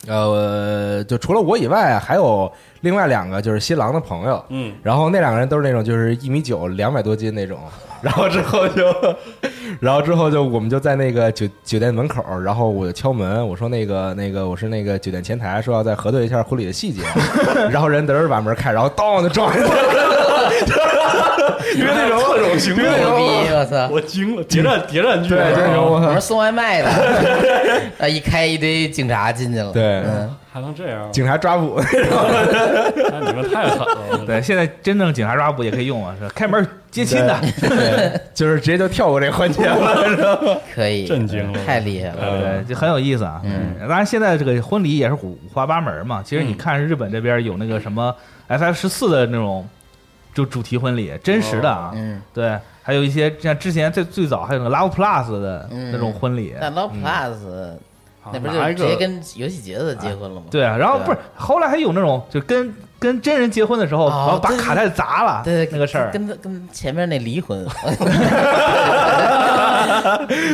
[0.09, 2.51] 呃，就除了我以外，还有
[2.81, 7.59] 另外两个就是新郎的朋友，嗯，然后那两个人都是那种就是一米九两百多斤那种，
[8.03, 8.85] 然后之后就，
[9.81, 17.03] 然后之后就我们就在那个酒酒店门口，然后我就敲门，我说那个那个我是那个酒店前台，说要再核对一下婚礼的细节，
[17.71, 19.79] 然后人嘚儿把门开，然后当就撞进去了，
[21.77, 22.91] 因为那种特种行牛逼！
[23.55, 23.89] 我操！
[23.91, 26.89] 我惊了，谍战谍战剧，对，我是送外卖的，
[27.99, 29.73] 啊，一开一堆警察进去了。
[29.73, 33.79] 对嗯，还能这样，警察抓捕，那你们太狠
[34.11, 40.61] 了，对，现在真正警察抓捕也可以用啊，是开门接亲的，对， 就是直接就跳过这个环节了，知道吗？
[40.75, 41.65] 可以，震惊了。
[41.65, 42.39] 太厉害了。
[42.39, 43.41] 对，就很有意思啊。
[43.45, 43.77] 嗯。
[43.81, 46.23] 当然现在这个婚礼也是五花八门嘛。
[46.23, 48.15] 其实你看日本这边有那个什么
[48.49, 49.67] FF 十四的那种
[50.35, 55.91] 就主题婚礼，真实的啊，嗯，对，还有一些像之前最最早还有那个 Love Plus 的嗯。
[55.91, 57.37] 那种婚礼，但 Love Plus
[58.33, 60.43] 那不是就直接跟游戏节子结婚了吗？
[60.51, 67.59] 对啊，然后不是后来还有那种就跟跟真人结婚的时候，哦然后把对对卡带砸了，对，那个事儿，跟跟跟前面那离婚，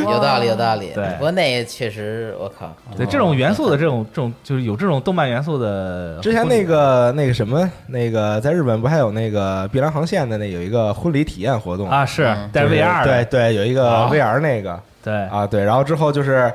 [0.03, 0.91] 有道理，有道理。
[0.95, 16.51] 对不过那确实，我靠，对这种元素的这种这种就是有这种动漫元素的之前那个那个什么，那个在日本不还有那个碧蓝航线的那有一个婚礼体验活动啊是嗯带就是 VR 的，对对，有一个啊 VR 那个对啊，对，然后之后就是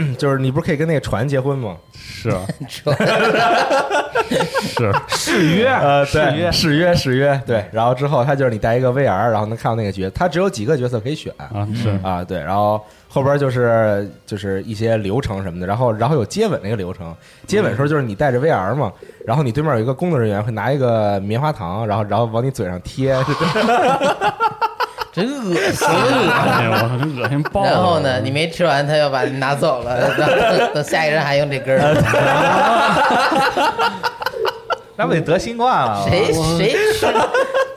[0.18, 1.76] 就是你不是可以跟那个船结婚吗？
[1.92, 2.30] 是。
[4.62, 6.42] 是， 誓约呃，誓约。
[6.44, 11.32] 对，誓约誓约，对，然后之后他就是你带一个 VR，然后能看到那个角色，他只有几个角色可以选。
[11.38, 17.14] 啊是，啊，对，然后后边就是就是一些流程什么的，然后然后有接吻那个流程，
[17.46, 18.90] 接吻的时候就是你带着 VR 嘛，
[19.26, 23.14] 然后你对面有一个工作人员会拿一个棉花糖，然后然后往你嘴上贴，
[25.12, 25.86] 真恶心。
[25.88, 27.70] 哎呦，我操真恶心爆了。
[27.70, 30.26] 然后呢，你没吃完，他又把你拿走了，等
[30.74, 31.94] 等下一个人还用这根儿，
[34.96, 36.04] 那不得得新冠了？
[36.08, 37.06] 谁谁吃？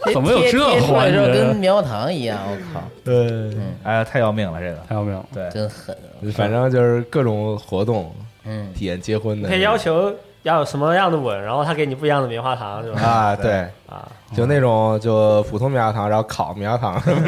[0.04, 2.38] 谁怎么有这环节跟棉花糖一样？
[2.48, 3.52] 我靠，对，
[3.84, 5.50] 哎呀，太要命了，这个太要命了，对。
[5.50, 5.96] 真狠！
[6.34, 8.14] 反正就是各种活动
[8.46, 10.14] 嗯，体验结婚的，你可以要求
[10.46, 13.02] 要有什么样的吻，然后他给你不一样的棉花糖，是吧？
[13.02, 17.28] 啊，对，啊，就那种就普通棉花糖，然后烤棉花糖什么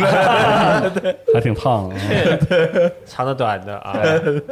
[1.02, 1.96] 的，还挺胖的。
[3.08, 3.98] 长的短的啊，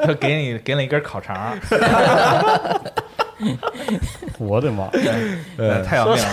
[0.03, 1.55] 他给你给了一根烤肠，
[4.39, 4.88] 我的妈，
[5.55, 6.24] 对太要命了。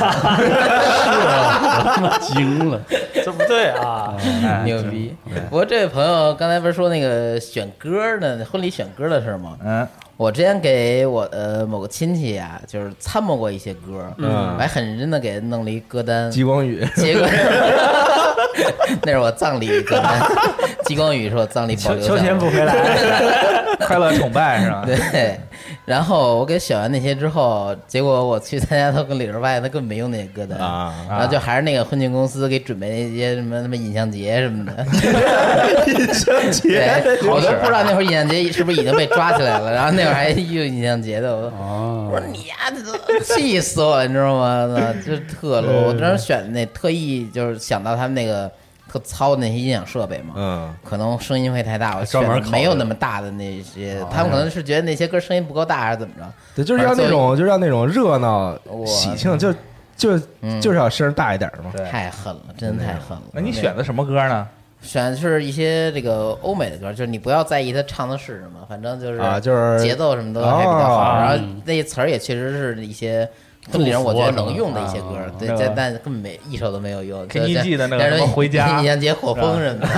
[1.85, 2.81] 他妈惊了！
[3.23, 4.15] 这不对啊！
[4.19, 5.15] 哎牛逼！
[5.51, 9.59] 不过这位朋友刚才不是说那个选歌呢，婚礼选歌的事吗？
[9.63, 9.87] 嗯，
[10.23, 14.55] 我之前给我的某个亲戚啊、就是参谋过一些歌，嗯。
[14.55, 17.27] 我还很认真的给他弄了一歌单，激光雨，结果
[19.03, 20.23] 那是我葬礼歌单，
[20.85, 22.73] 激光雨是我葬礼保秋留秋天不回来，
[23.87, 24.83] 快乐崇拜是吧？
[24.87, 25.39] 对，
[25.85, 30.59] 然后我给选完那些之后，结果我去参加他婚礼的时候，发现他根本没用那些歌单。
[30.59, 34.87] 啊然后就还是那个婚庆公司给准备那些什么什么尹相杰什么的，
[35.87, 42.57] 尹相杰对，我都不知道那会儿尹相杰是不是已经被抓起来了，然后那会儿还用尹相杰的，我啊我说你呀，
[43.07, 44.67] 这气死我了，你知道吗？
[44.75, 45.89] 那就特 low。
[45.89, 48.51] 我当时选的那特意就是想到他们那个
[48.93, 56.31] 特糙的那些音响设备嘛，嗯，可能声音会太大，我专门没有那么大的那些，他们可能是觉得那些歌声音不够大，还是怎么着？
[56.55, 59.51] 对，就是要那种，就是要那种热闹喜庆，就
[59.97, 61.71] 就嗯就是要声大一点嘛。
[61.75, 63.23] 对太狠了，真的太狠了。
[63.33, 64.47] 那你选的什么歌呢？
[64.83, 73.27] 选的是一些这个欧美的歌，就是你不要在意他唱的是什么，反正就是啊，就是节奏什么都还比较好，哦然后那些词儿也确实是一些
[73.71, 77.27] 婚礼上我觉得能用的一些歌对，但但根本没一首都没有用。
[77.29, 79.89] KTG 的那个像什么回家你像解火风什么的，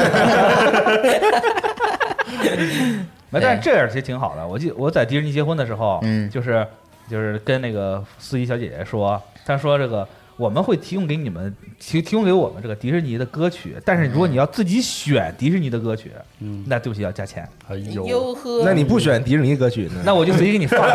[3.30, 4.46] 没，但是这样其实挺好的。
[4.46, 6.66] 我记我在迪士尼结婚的时候，嗯就是
[7.10, 10.06] 就是跟那个司仪小姐姐说，她说这个
[10.36, 16.10] 我们会提供给你们提提供给我们这个迪士尼的歌曲，但是如果你要自己选迪士尼的歌曲，
[16.40, 20.02] 嗯，那对不起要加钱，哎呦，呵，那你不选迪士尼歌曲呢？
[20.04, 20.94] 那我就随意给你放点。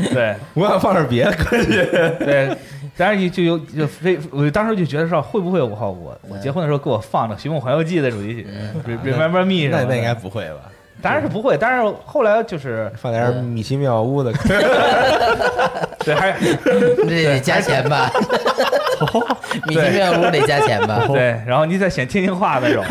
[0.12, 1.70] 对我想放点别的歌曲。
[2.24, 2.56] 对，
[2.96, 8.46] 当然就有就非我当时就觉得说会不会我靠我我结婚的时候给我放的《寻梦环游记》的主题曲
[9.04, 10.70] 《Remember Me》那那应该不会吧？
[11.02, 14.32] 当然是不会，但是后来就是放点米奇妙屋的。
[16.04, 16.32] 对还
[16.64, 18.10] 这得加钱吧？
[19.68, 21.04] 米奇妙屋得加钱吧？
[21.08, 22.82] 对，然后你再选听听话那种，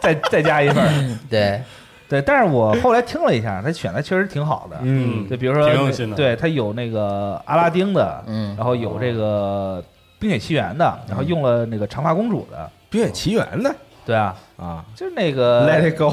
[0.00, 0.90] 再再加一份儿。
[1.30, 1.60] 对，
[2.08, 4.76] 对，但是我后来听了一下，他选的确实挺好的。
[4.82, 9.82] 嗯，就比如说挺用心的对他有那个阿拉丁的，嗯然后有这个
[10.18, 13.74] 冰雪奇缘的，然后用了那个长发公主的，冰雪奇缘的
[14.06, 16.10] 对啊，啊就是那个，Let it go。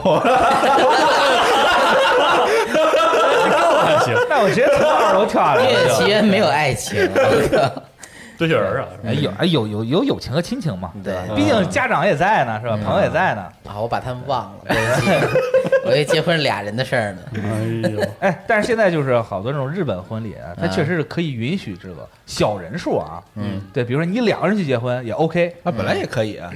[3.86, 5.94] 还行，那我直接从二楼跳下来了就。
[5.94, 7.08] 奇缘没有爱情，
[8.38, 12.78] 堆雪人啊，哎有哎有有有友情和亲情嘛，对吧毕竟家长也在呢，是吧？
[12.84, 13.42] 朋友也在呢。
[13.70, 15.12] 啊，我把他们忘了，对不起，
[15.86, 17.22] 我以为结婚是俩人的事儿呢。
[17.36, 23.22] 哎呦，哎，但是现在就是好多这种日本婚礼啊，它确实是可以允许这个小人数啊。
[23.36, 26.50] 嗯，对，比如说你两个人去结婚也 OK，啊，本来也可以啊。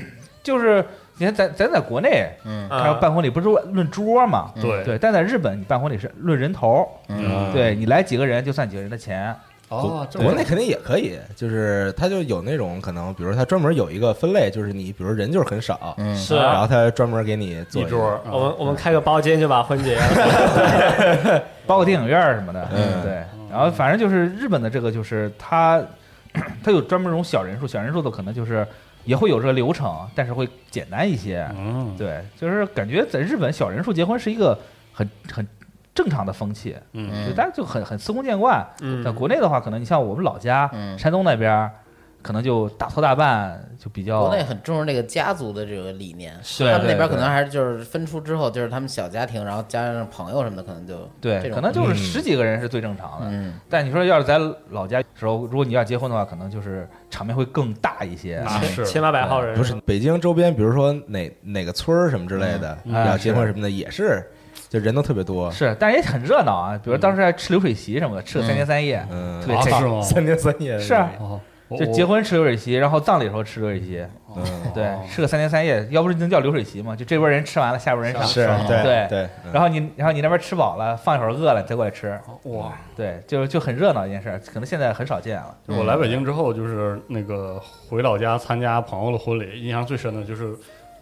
[0.43, 0.83] 就是
[1.17, 2.69] 你看咱咱在国内，嗯。
[2.69, 4.51] 还有办婚礼不是说论桌嘛？
[4.61, 4.83] 对。
[4.83, 7.51] 对，但在日本你办婚礼是论人头，嗯。
[7.53, 9.35] 对你来几个人就算几个人的钱。
[9.69, 16.15] 哦，国内肯定也可以，就是他就有那种可能，比如他专门有一个分类，就是你比如人就是很少，嗯。
[16.15, 21.43] 是然后他专门给你做一桌，我们我们开个包间就把婚结了。
[21.67, 23.03] 包个电影院什么的，嗯。
[23.03, 23.21] 对。
[23.51, 25.83] 然后反正就是日本的这个，就是他
[26.63, 28.65] 他有专门这种小人数，小人数的可能就是
[29.07, 31.49] 也会有这个流程，但是会简单一些。
[31.57, 34.55] 嗯，对，就是感觉在日本小人数结婚是一个
[34.93, 35.47] 很很
[35.95, 37.25] 正常的风气，嗯。
[37.27, 38.67] 就大家就很很司空见惯。
[38.81, 39.03] 嗯。
[39.03, 40.99] 在国内的话，可能你像我们老家嗯。
[40.99, 41.71] 山东那边儿，
[42.27, 53.27] 可能就大操大办，就比较国内很重视这个家族的这个理念，对他们那边可能还是就是分出之后，就是他们小家庭，然后加上朋友什么的，可能就对，可能就是嗯十几个人是最正常的。
[53.29, 54.37] 嗯但你说要是在
[54.71, 58.43] 老家时候，如果你要结婚的话，可能就是场面会更大一些。
[58.85, 64.21] 千八百号人，不是北京周边，比如说哪哪个村儿什么之类的，嗯要结婚什么的，也是
[64.67, 65.49] 就人都特别多。
[65.49, 66.77] 是，但是也很热闹啊。
[66.83, 69.73] 比如当时还吃流水席什么的，吃个三天三夜，嗯特别开心。
[69.73, 70.01] 啊是吗？
[70.01, 71.09] 三天三夜是啊
[71.69, 74.05] 就结婚吃流水席，然后葬礼的时候吃流水席，
[74.35, 74.43] 嗯，
[74.73, 76.95] 对，吃个三天三夜，要不是能叫流水席嘛？
[76.95, 78.23] 就这波人吃完了，下波人上。
[78.23, 82.71] 是对对然后你，然后你那边吃饱了，放一会儿饿了，你再过来吃，哇！
[82.95, 85.57] 对，就就很热闹一件事儿，可能现在很少见了。
[85.67, 90.55] 就我来北京之后，就是那个回老家参加朋友的婚礼，印象最深的就是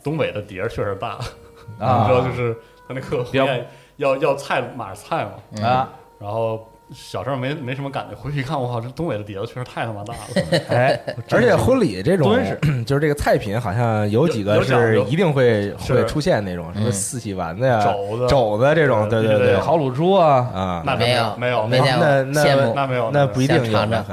[0.04, 1.20] 东北的碟儿确实大，
[1.78, 2.56] 你啊知道，就是
[2.88, 5.90] 他那个婚较宴要要菜码菜嘛，嗯啊，
[6.20, 11.00] 然后小时候没没什么感觉，回去一看，我靠，这东北的碟子确实太他妈大了， 哎，
[11.32, 12.38] 而且婚礼这种
[12.86, 16.92] 就是这个菜品，好像有几个是一定会会出现那种什么嗯。
[16.92, 18.28] 四喜丸子呀、肘子。
[18.28, 21.66] 肘子这种，对对对烤乳猪啊，啊，那没有没有。
[21.68, 23.60] 没见过，那那那没有那不一定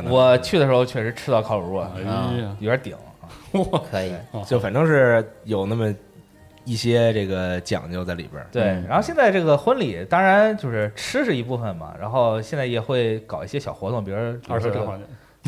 [0.08, 2.96] 我去的时候确实吃到烤乳猪，哎呀，有点顶。
[3.90, 4.14] 可以，
[4.46, 5.94] 就反正是有那么
[6.64, 8.46] 一些这个讲究在里边儿。
[8.52, 14.16] 对，然后现在这个婚礼，当然就是吃是一部分嘛，然后现在也会搞一些小活动，比如
[14.48, 15.00] 二十这个环，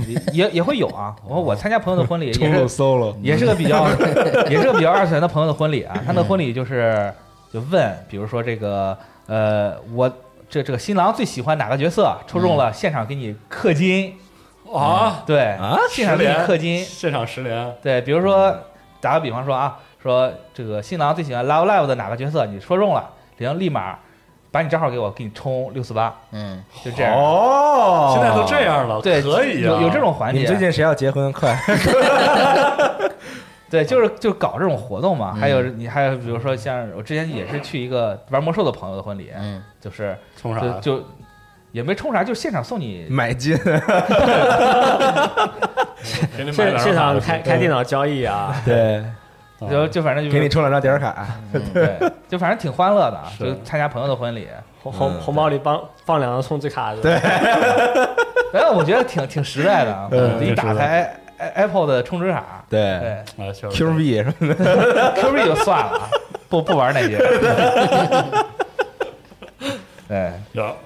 [0.06, 1.14] 也 也也会有啊。
[1.26, 3.88] 我我参加朋友的婚礼也是 solo，也是个比较
[4.50, 5.96] 也是个比较二次元的朋友的婚礼啊。
[6.06, 7.12] 他的婚礼就是
[7.52, 8.96] 就问，比如说这个
[9.26, 10.10] 呃，我
[10.48, 12.16] 这这个新郎最喜欢哪个角色？
[12.26, 14.14] 抽中了，现场给你氪金
[14.72, 16.84] 啊，对啊现场给你氪金。
[16.84, 18.52] 现场十连，对，比如说
[19.00, 23.98] 打个比方说啊，说这个新郎最喜欢 Love Live 的哪个角色，你说中了，然后立马
[24.50, 27.14] 把你账号给我，给你充六四八，嗯，就这样。
[27.14, 30.40] 哦现在都这样了，对，可以啊有有这种环节。
[30.40, 31.32] 你最近谁要结婚？
[31.32, 31.58] 快！
[33.70, 35.32] 对，就是就搞这种活动嘛。
[35.34, 40.60] 还有嗯你还有比如说像我之前也是去一个玩魔兽的朋友的婚礼，嗯，就是充啥？
[40.60, 41.02] 就就
[41.72, 43.06] 也没充啥，就现场送你。
[43.10, 43.56] 买金，
[46.52, 49.02] 现现场开开电脑交易啊，对，
[49.70, 51.26] 就就反正就给你充两张点卡。
[51.72, 51.98] 对，
[52.28, 54.48] 就反正挺欢乐的啊，就参加朋友的婚礼。
[54.82, 57.14] 红红嗯红包里帮放两张充值卡，对。
[57.14, 61.10] 哎，我觉得挺挺实在的一打开
[61.54, 63.16] Apple 的充值卡，对
[63.72, 66.08] ，Q 币什么的，， Q 币就算了啊，
[66.50, 67.16] 不不玩那些。
[70.06, 70.76] 对，有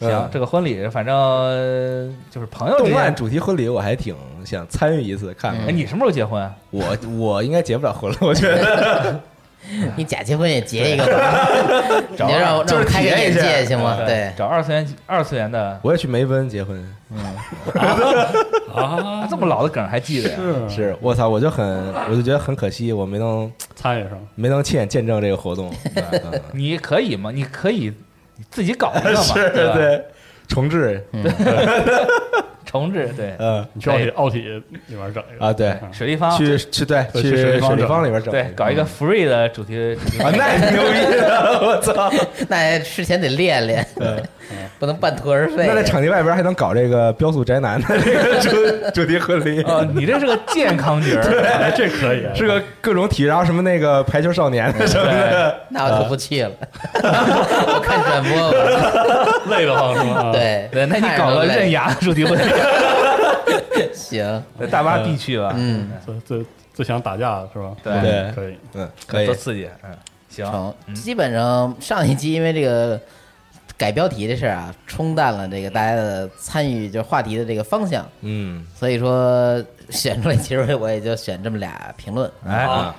[0.00, 2.78] 行，这个婚礼反正就是朋友。
[2.78, 5.76] 动漫主题婚礼我还挺想参与一次看哎，看。
[5.76, 6.50] 你什么时候结婚？
[6.70, 9.20] 我我应该结不了婚了，我觉得。
[9.96, 11.46] 你假结婚也结一个吧，
[12.16, 13.98] 找 你就让让我开个眼界行吗？
[14.06, 16.80] 对，找二次元二次元的我也去梅奔结婚，
[17.74, 20.36] 啊，这么老的梗还记得呀？
[20.70, 25.70] 是是我操，我就很我就觉得很可惜，我没能参与上，没能亲眼见证这个活动。
[25.96, 27.30] 嗯 你可以吗？
[27.34, 27.92] 你可以
[28.38, 29.74] 你自己搞一个嘛， 是对吧？
[29.74, 30.04] 对，
[30.48, 31.04] 重置，
[32.64, 33.34] 重置对。
[33.38, 33.66] 嗯。
[33.72, 34.38] 你去奥体奥体
[34.86, 35.44] 里面整一个。
[35.46, 35.92] 啊，对，嗯。
[35.92, 36.36] 水立方。
[36.38, 42.10] 去去对对去去水立方水立方里边整，对搞一个 free 的主题主题啊，那牛逼了，我操！
[42.48, 43.86] 那事前得练练，
[44.78, 45.66] 不能半途而废。
[45.68, 48.40] 那在场地外边还能搞这个雕塑宅男的这个
[48.90, 51.08] 主 主题婚礼，哦，你这是个健康角
[51.76, 56.50] 这可以，是个各种体育，然后什么那个排球少年什么的，那我就不去了，
[56.94, 58.52] 我看转播。
[58.52, 58.58] 吧。
[59.48, 60.30] 累得慌是吗？
[60.32, 62.42] 对对，那你搞个刃牙的主题婚礼，
[63.92, 65.52] 行，大巴必去吧？
[65.56, 67.70] 嗯，最最最想打架的是吧？
[67.82, 68.00] 对。
[68.00, 68.32] 对。
[68.34, 69.26] 可以，嗯，可以。
[69.26, 69.90] 多，刺激，嗯，
[70.28, 73.00] 行，基本上上一期因为这个
[73.78, 82.30] 改标题的事儿啊，冲淡了这个大家的参与就话题的这个方向，嗯，所以说选出来，其实我也就选这么俩评论。
[82.44, 82.94] 哎，啊。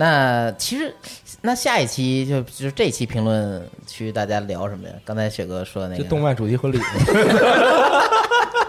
[0.00, 0.94] 那其实，
[1.42, 4.94] 那下一期就就是这期评论区大家聊什么呀？
[5.04, 6.04] 刚才雪哥说的那个。
[6.04, 6.78] 就动漫主题婚礼，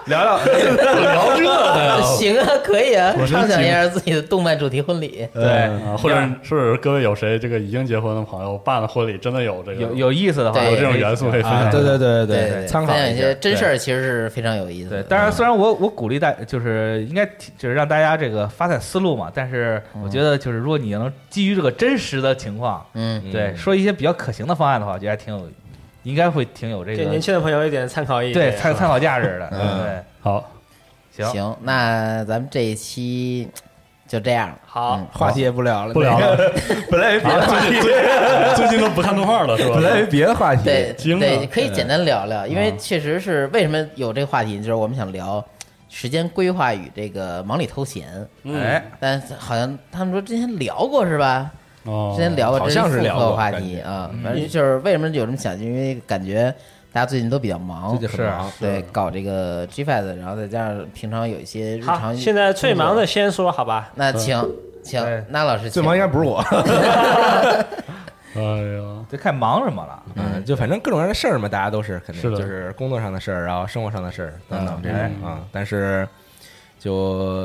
[0.10, 0.38] 聊聊。
[0.43, 5.28] 聊这个， 行啊，可以啊我，畅想一下自己的动漫主题婚礼。
[5.34, 15.03] 对啊，或者是各位有谁这个已经结婚的朋友办的婚礼，真的有这个有有意思的话，有这种元素可以分啊，享，对对对对对，参考分享一些真事儿，其实是非常有意思对，的。
[15.03, 17.26] 当然，虽然我我鼓励大，就是应该
[17.57, 25.47] 就是让大家这个发散思路嘛，但是我觉得就是如果你能基于这个真实的情况，嗯，对，说一些比较可行的方案的话，我觉得还挺有，
[26.10, 28.34] 应该会挺有这个给年轻的朋友一点参考意义。
[28.34, 29.49] 对参参考价值的。
[29.51, 30.51] 嗯对，好，
[31.16, 33.47] 行，行，那咱们这一期
[34.07, 34.55] 就这样了。
[34.66, 36.36] 好嗯，话题也不聊了，不聊了，
[36.89, 37.80] 本来有别的话题，
[38.57, 39.76] 最近都不看动画了是吧？
[39.76, 45.43] 本来有别的话题，对惊了对，可以简单聊聊，因为嗯确实是为什么有这个话题，就是我们想聊
[45.89, 48.07] 时间规划与这个忙里偷闲。
[48.43, 51.51] 嗯哎，但是好像他们说之前聊过是吧？
[51.84, 52.14] 哦。
[52.16, 54.10] 之前聊过，好像是聊过话题啊。
[54.24, 56.54] 反正就是为什么有这么想，因为感觉
[56.92, 62.16] 大家最近都比较忙最，近很忙，对，搞这个 G Fest，然后再加上平常有一些日好，常。
[62.16, 63.92] 现在最忙的，先说好吧。
[63.96, 64.44] 那请
[64.84, 66.40] 请对那老师最忙应该不是我，
[68.36, 70.04] 哎呀，就看忙什么了。
[70.16, 75.28] 嗯，就反正各种各样的事儿嘛，大家都是肯定是就是工作上的事儿，然后生活上的事儿等等这种嗯。
[75.28, 75.40] 啊。
[75.52, 76.08] 但是
[76.80, 77.36] 就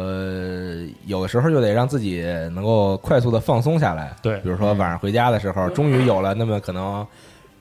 [1.07, 2.23] 有的时候就得让自己
[2.53, 4.15] 能够快速的放松下来。
[4.23, 4.39] 对。
[4.41, 7.07] 比如说晚上回家的时候，终于有了那么可能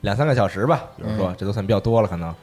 [0.02, 2.34] 两三个小时吧，比如说这都算比较多了，可能。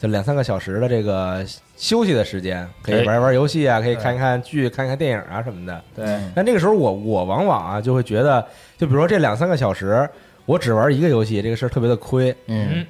[0.00, 1.44] 就两三个小时的这个
[1.76, 5.82] 休息的时间，可以哎玩一玩游戏啊，可以看一看剧、看一看电影啊什么的。
[5.92, 8.40] 对，但这个时候我我往往啊就会觉得，
[8.76, 10.08] 就比如说这两三个小时，
[10.46, 12.32] 我只玩一个游戏，这个事儿特别的亏。
[12.46, 12.86] 嗯。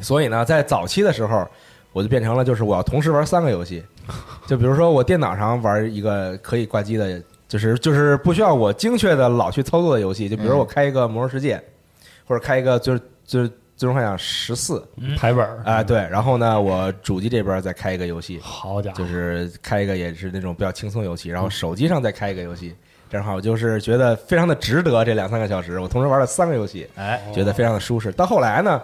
[0.00, 1.46] 所以呢，在早期的时候，
[1.92, 3.84] 我就变成了就是我要同时玩三个游戏，
[4.46, 11.56] 就比如说我电脑上玩一个可以挂机的，就是就是不需要我精确的老去操作的游戏，就比如我开一个《魔兽世界》，
[12.26, 14.82] 或者开一个就是就是《最终幻想十四》
[15.16, 22.74] 排本儿啊，对，然后呢，我主机这边再开一个游戏，好家伙，就是开一个也是那种比较轻松游戏，然后手机上再开一个游戏，
[23.08, 28.10] 正好就是觉得非常的值得这两三个小时，我同时玩了三个游戏，哎，觉得非常的舒适。
[28.12, 28.82] 到后来呢，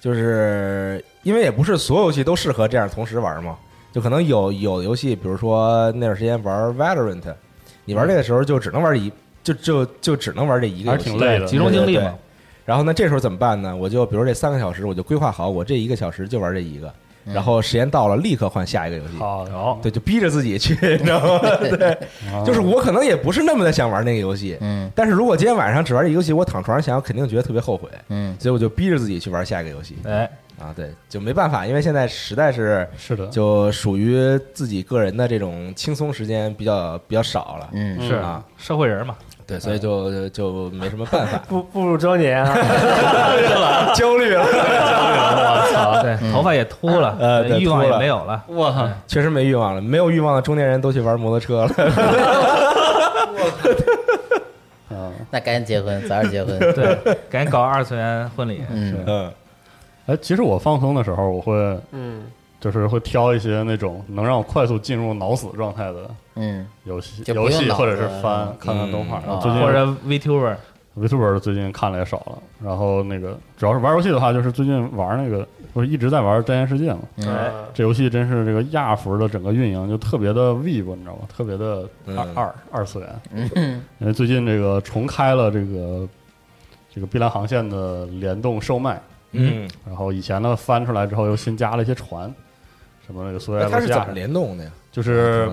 [0.00, 3.56] 就是因为也不是所有游戏都适合这样同时玩嘛，
[3.96, 7.22] 就可能有有的游戏，比如说那段时间玩 Valorant，
[7.86, 9.10] 你玩这个时候就只能玩一，
[9.42, 12.14] 就就就只能玩这一个游戏，还是挺累的，集中精力嘛。
[12.66, 13.74] 然后呢，这时候怎么办呢？
[13.74, 16.92] 我就比如这三个小时，我就规划好，我这一个小时就玩这一个，
[17.24, 19.16] 然后时间到了立刻换下一个游戏。
[19.16, 21.56] 好，然后对，就逼着自己去，你知道吗？
[21.58, 21.96] 对，
[22.44, 24.90] 就是我可能也不是那么的想玩那个游戏，嗯。
[24.94, 28.36] 但是如果今天晚上只玩这个游戏，我躺床上想，我肯定觉得特别后悔，嗯。
[28.38, 29.96] 所以我就逼着自己去玩下一个游戏。
[30.04, 30.28] 哎，
[30.60, 30.72] 啊。
[30.74, 39.14] 对，就没办法，因为现在实在是是的，就属于自己个人的这种轻松时间比较比较少了，嗯是啊，社会人嘛，
[39.46, 42.54] 对，所以就就没什么办法， 步步入中年啊，
[43.94, 48.44] 焦虑了，我操，对，头发也秃了，呃欲望也没有了。
[48.48, 51.72] 我靠，确实没欲望了，没有欲望的中年人都去玩摩托车了，
[53.38, 53.68] 我靠，
[54.90, 56.58] 嗯，那赶紧结婚，早点结婚。
[56.74, 56.98] 对，
[57.30, 58.62] 赶紧搞二次元婚礼。
[58.70, 59.32] 嗯嗯
[60.06, 61.54] 哎，其实我放松的时候，我会
[61.92, 62.24] 嗯，
[62.60, 69.18] 就是会挑一些那种能让我快速进入脑死状态的嗯游戏，游戏或者是子翻看看动画。
[69.18, 77.00] 嗯然后最近或者 VTuber，VTuber 最近看的也少了，然后那个主要是玩游戏的话，就是最近玩那个，不是一直在玩《真言世界》嘛。
[77.16, 81.22] 嗯哎这游戏真是这个亚服的整个运营就特别的 Vivo，你知道吗？
[81.28, 81.86] 特别的
[82.16, 83.20] 二、嗯二二次元。
[83.32, 86.08] 嗯因为最近这个重开了这个
[86.94, 88.98] 这个碧蓝航线的联动售卖，
[89.38, 92.32] 嗯，然后以前呢翻出来之后又新加了一些船，
[93.06, 94.70] 什么那个苏维埃罗西它是怎么，联动的呀？
[94.92, 95.48] 就是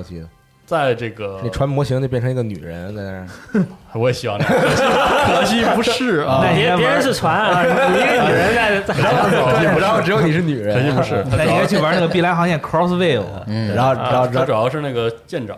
[0.65, 3.27] 在这个那船模型就变成一个女人在那儿，
[3.99, 4.53] 我也希望这样，
[5.35, 7.61] 可惜不是啊，那别别人是船啊，
[7.91, 15.57] 你一个女人在在海上走，然后只有你是女可惜人，不是，它那应该去玩那个碧蓝航线 Crosswave，嗯，然后然后然后主要是那个舰长，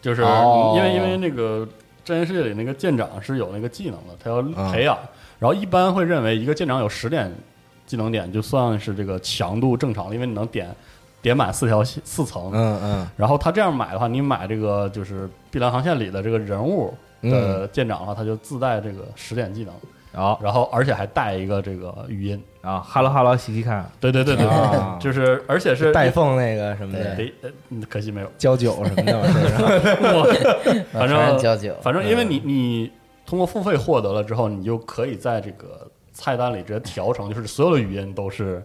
[0.00, 0.72] 就是哦。
[0.78, 1.66] 因为因为那个
[2.02, 4.98] 《战舰世界》里那个舰长是有那个技能的，他要嗯培养，
[5.38, 7.30] 然后一般会认为一个舰长有十点
[7.90, 10.72] 技能点就算是这个强度正常了，因为你能点
[11.20, 12.52] 点满四条线四层。
[12.54, 19.74] 嗯嗯然后他这样买的话，你买这个就是碧蓝航线里的这个人物的舰长的话，他就自带这个十点技能，
[20.22, 22.40] 哦然后而且还带一个这个语音。
[22.62, 24.46] 啊哈喽哈喽西西看，对对对对
[25.00, 28.30] 就是而且是带凤那个什么的，得，呃嗯可惜没有。
[28.36, 29.22] 交酒什么的，
[30.92, 32.92] 反正交酒，反正因为你你
[33.24, 38.62] 通过付费获得了之后，你就可以在这个菜单里直接调成，就是所有的语音都是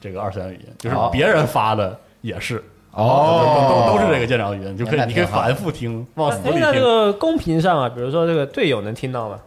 [0.00, 3.86] 这个二次元语音，就是哦别人发的也是，哦。
[3.86, 6.60] 都都是这个舰长语音，就可以你可以反复听，往死里听。
[6.60, 9.38] 那这，个公屏上啊，比如说这个队友能听到吗？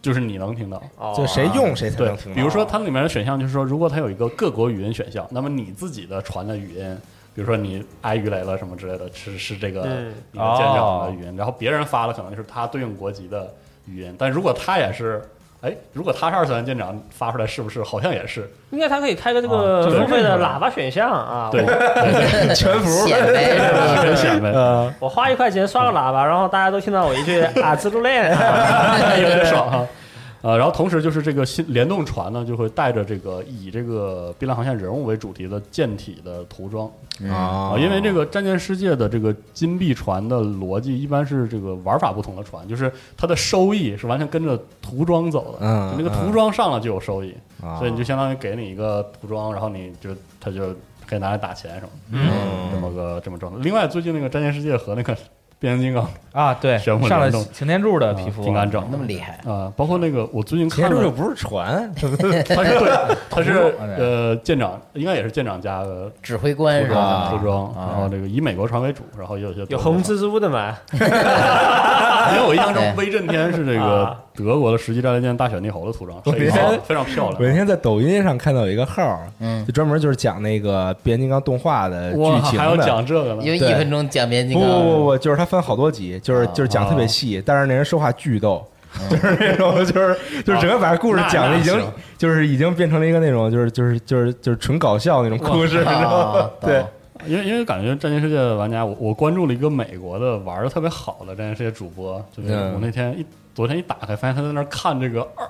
[0.00, 0.80] 就是你能听到。
[0.98, 2.34] 哦，就谁用谁才能听，到。
[2.36, 6.96] 比如说它里面的选项就是说，如果它有一个各国语音选项，那么你自己的传的语音，
[7.34, 10.14] 比如说你挨鱼雷了什么之类的，是是这个嗯。
[10.30, 13.52] 你的舰长的语音，然后别人发的可能就是他对应国籍的
[13.86, 15.20] 语音，但如果他也是，
[15.64, 18.50] 哎，如果他是二次元舰长发出来，是不是好像也是？
[18.70, 21.48] 应该他可以开个这啊个这个付费的喇叭选项啊。
[21.50, 21.64] 对，
[22.54, 24.02] 全服显摆是吧？
[24.02, 29.86] 很显摆，呃， 我花一块钱刷个喇叭，然后大家都听到我一句啊自助练 啊，有点爽哈。
[30.44, 36.86] 呃，然后同时就是这个新联动船呢，就会带着这个以这个碧蓝航线人物为主题的舰体的涂装，
[37.30, 50.74] 啊啊，因为这个战舰世界的这个金币船的逻辑一般是这个玩法不同的船，就是它的收益是完全跟着涂装走的，嗯就那个涂装上了就有收益，啊所以你就相当于给你一个涂装，然后你就它就
[51.08, 53.58] 可以拿来打钱什么的，嗯这么个这么状态。
[53.62, 55.16] 另外，最近那个战舰世界和那个
[55.64, 62.42] 变形金刚啊，对，上了擎天柱的皮肤，挺敢整那么厉害，啊，包括那个我最近看了，这又不是船， 他是对，
[63.30, 67.30] 他是哎 呃舰长，应该也是舰长家的指挥官是吧？
[67.30, 67.88] 服装，啊。
[67.92, 70.76] 然后这个以美国船为主，然后也有一些 有红蜘蛛的嘛？
[70.92, 77.40] 因为我印象中威震天是这个啊德国的实际战列舰大选帝侯的涂装，我非常那天非常漂亮。
[77.40, 77.52] 我那。
[77.52, 79.64] 天在抖音上看到有一个号儿，嗯。
[79.64, 82.84] 就专门就是讲那个变形金刚动画的剧哇，情还要的。
[82.84, 83.42] 讲这个呢。
[83.42, 83.54] 有？
[83.54, 83.74] 一对。
[83.76, 88.66] 分钟讲变形不金刚，不不不，就是他分好多集，就是啊就是讲特别细，但是那人说话巨逗，
[89.08, 91.80] 就是那种就是就是整个把故事讲的已经
[92.18, 96.40] 就是已经变成了一个那种就是就是就是就是纯搞笑那种故事，你知道吗？
[96.40, 96.50] 啊？
[96.60, 96.84] 对，
[97.26, 102.74] 因为因为感觉战舰世界的玩家，我我关注了一个美国的玩的特别好的战舰世界主播，就是嗯。
[102.74, 103.24] 我那天一
[103.54, 105.48] 昨天一打开，发现他在那儿看这个二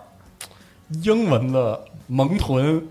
[1.03, 2.83] 英文的萌豚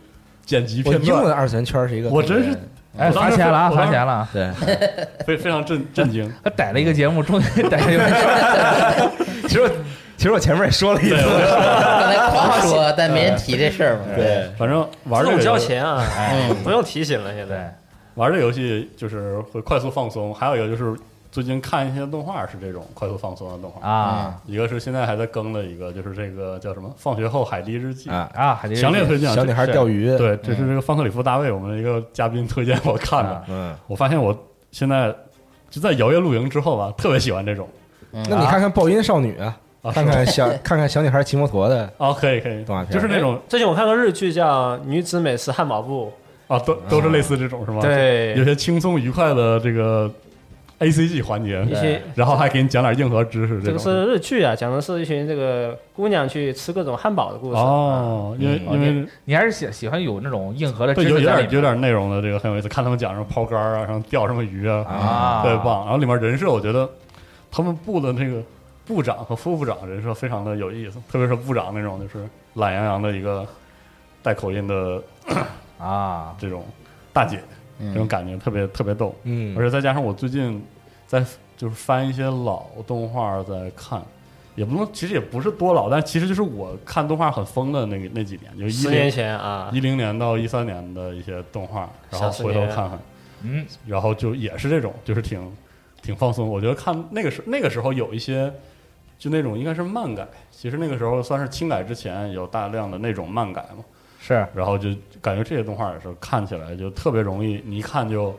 [0.45, 2.57] 剪辑片我英文，二次元圈是一个，我真是
[2.97, 4.29] 哎，我当时罚钱了啊，我当时罚钱了啊！
[4.33, 4.51] 对，
[5.25, 6.31] 非非常震震惊。
[6.43, 9.11] 他逮了一个节目，终于逮了一个，
[9.47, 9.69] 其实我
[10.17, 14.05] 其实我前面也说了一次，刚才狂说， 但没人提这事儿嘛。
[14.15, 17.75] 对，反正玩这个交钱啊，嗯，不用提醒了，现在。
[18.15, 20.95] 玩这游戏就是会快速放松，还有一个就是
[21.33, 24.39] 最近看一些动画是这种快速放松的动画，啊。
[24.45, 29.33] 一个是现在还在更的一个，就是这个叫什么《放学后海堤日记》啊，啊，还得强烈推荐。
[29.33, 33.31] 小女孩钓鱼，对，这是这个方克里夫大卫，我们的一个嘉宾推荐我看的。
[33.31, 33.43] 啊。
[33.49, 34.37] 嗯，我发现我
[34.69, 35.11] 现在
[35.71, 37.67] 就在摇曳露营之后吧，特别喜欢这种。
[38.11, 42.63] 那你看看爆音少女啊，啊看看小 看看小女孩骑摩托的哦，可以可以。
[42.63, 42.93] 动画，片。
[42.93, 46.13] 就是那种最近我看个日剧叫《女子美食汉堡部。
[46.47, 48.35] 啊，都都是类似这种是吗？》，，对。
[48.37, 50.11] 有，些轻松愉快的这个
[50.79, 57.57] A C G 环节一，些然后还给你讲点硬核知识，种这个是日剧啊，讲的是一群这个姑娘去吃各种汉堡的故事。
[57.57, 65.83] 哦，因为嗯因为你还是喜喜欢有那种硬核的有有点有点内容的这个很有意思，看他们讲什么抛竿啊，然后钓什么鱼啊，啊，特别棒。
[65.85, 66.89] 然后里面人设，我觉得
[67.51, 68.41] 他们部的那个
[68.85, 73.47] 部长和副部长人设非常的有意思，特别是部长那种就是懒洋洋的一个
[74.21, 75.01] 带口音的
[75.79, 76.65] 啊，这种
[77.13, 77.39] 大姐，
[77.91, 79.15] 这种感觉特别特别逗。
[79.23, 80.63] 嗯，而且再加上我最近
[81.07, 81.25] 在
[81.57, 84.01] 就是翻一些老动画在看，
[84.55, 92.99] 也不能其实也不是多老，但其实就是我看动画很疯的那个那几年，就一十年前啊，一零年到一三年的一些动画，然后回头看看，
[93.43, 95.51] 嗯，然后就也是这种，就是挺
[96.01, 96.47] 挺放松。
[96.47, 98.51] 我觉得看那个时那个时候有一些
[99.17, 103.83] 就那种应该是漫改，其实那个时候算是轻改之前有大量的那种漫改嘛，
[104.25, 104.47] 是。
[104.55, 104.87] 然后就
[105.21, 108.33] 感觉这些动画的时候看起来就特别容易，你一看就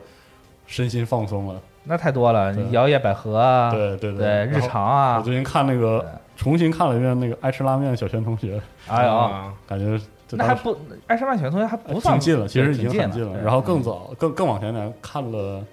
[0.65, 1.61] 身心放松了。
[1.83, 5.17] 那太多了，摇曳百合啊，对对对，日常啊。
[5.19, 6.03] 我，最近看那个
[6.35, 10.75] 重新看了一遍那个爱吃拉面的小泉同学，哎呀，啊，感觉那还不
[11.05, 13.39] 爱上曼选同学还不算挺近了，其实已经很近了。
[13.39, 15.59] 然后更早、更更往前点看了《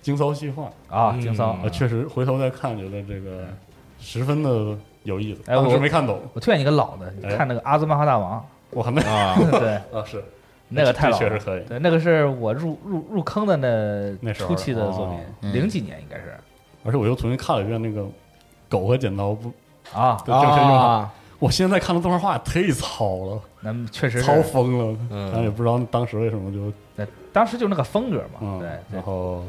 [0.00, 1.56] 惊骚细化》，啊，嗯惊骚。
[1.62, 3.44] 呃，确实回头再看，觉得这个
[4.00, 5.40] 十分的有意思。
[5.46, 7.36] 哎我没看懂，我推荐你个老的，你哎。
[7.36, 10.22] 看那个《阿兹漫画大王我那》， 啊，对，啊是。
[10.74, 11.18] 那个太老了。
[11.18, 11.62] 确实可以。
[11.64, 16.34] 对，那个是我入入入坑的那那时候初期的作哦品，零几年应该是。
[16.84, 18.06] 而且我又重新看了一遍那个
[18.68, 19.52] 狗和剪刀不
[19.92, 20.76] 啊，的正确用法。
[20.76, 24.98] 啊，我现在看的动画画忒糙了，那么确实是糙疯了。
[25.10, 25.30] 嗯。
[25.34, 28.96] 但也不知道当时为什么就对，当时就那个风格嘛，嗯，对对。
[28.96, 29.44] 然，后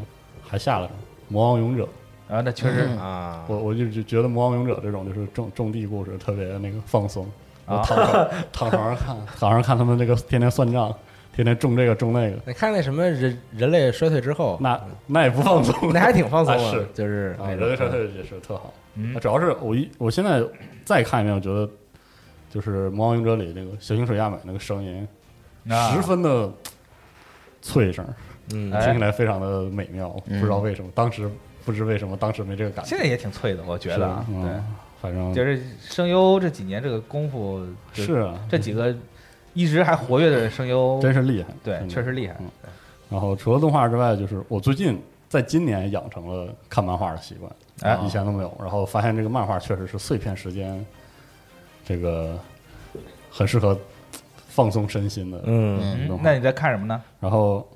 [0.45, 0.87] 还下了
[1.29, 1.83] 《魔王勇者》。
[2.27, 2.97] 然后那确实嗯。
[2.99, 7.29] 啊，我我就就觉得《魔王勇者》这种就是种种地故事特别那个放松，啊
[7.65, 10.93] 我躺床 躺床上看，躺上看他们那个天天算账，
[11.35, 18.73] 天天种这个种那个，你看那什么人人类衰退之后，那那也不放松， 那还挺放松 啊的，是就是啊，人类衰退也是特好。
[18.95, 20.43] 嗯主要是我一我现在
[20.85, 21.67] 再看一遍，我觉得
[22.49, 25.07] 就是《魔王勇者》里那个小清水亚美那个声音，
[25.69, 26.51] 啊十分的
[27.61, 28.05] 脆声，
[28.49, 30.15] 听起来非常的美妙。
[30.27, 31.27] 嗯不知道为什么，当时
[31.65, 32.89] 不知为什么当时没这个感觉。
[32.89, 34.51] 现在也挺脆的，我觉得啊，对。
[35.03, 37.61] 反正就是声优这几年这个功夫，
[37.91, 38.95] 是啊，这几个
[39.53, 42.37] 一直还活跃的声优，真是厉害，对，确实厉害。
[42.39, 42.47] 嗯
[43.09, 44.99] 然后除了动画之外，就是我最近
[45.29, 47.51] 在今年养成了看漫画的习惯，
[47.81, 48.51] 哎以前都没有。
[48.59, 50.83] 然后发现这个漫画确实是碎片时间，
[51.85, 52.39] 这个
[53.29, 53.77] 很适合
[54.47, 55.43] 放松身心的。
[55.45, 56.99] 嗯那你在看什么呢？
[57.19, 57.67] 然后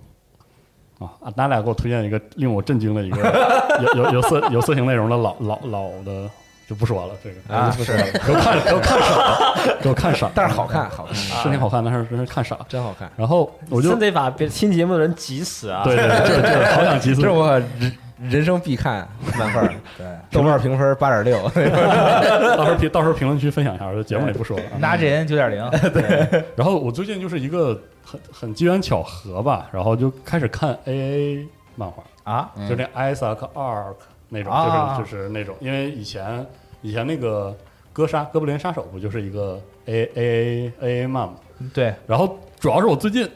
[0.97, 6.27] 啊，咱俩给我推荐一个令我震惊的一个有有有色有色情内容的老老老的，
[6.67, 7.13] 就不说了。
[7.23, 10.29] 这个啊不说了，给我看给我看傻，给我看傻。
[10.35, 12.57] 但是好看，好看，是挺好看，但是真是看傻。
[12.67, 13.09] 真好看。
[13.15, 15.83] 然后我就真得把别听节目的人急死啊！
[15.85, 19.07] 对对对，就是就是好想急死这是我人人生必看
[19.37, 19.61] 漫画，
[19.97, 21.39] 对，豆瓣评分八点六，
[22.57, 24.75] 到时候评到时候评论区分享一下，我节目里不说了啊。
[24.79, 31.45] 拿 JN 九点零， 对，然后我最近就是一个很很机缘巧合吧，然后就开始看 AA
[31.75, 33.95] 漫画，啊，嗯就那 Isaac Arc
[34.29, 36.45] 那种，啊就是就是那种，因为以前
[36.81, 37.55] 以前那个
[37.93, 41.35] 哥杀哥布林杀手不就是一个 A A A A 漫嘛，
[41.73, 43.29] 对，然后主要是我最近，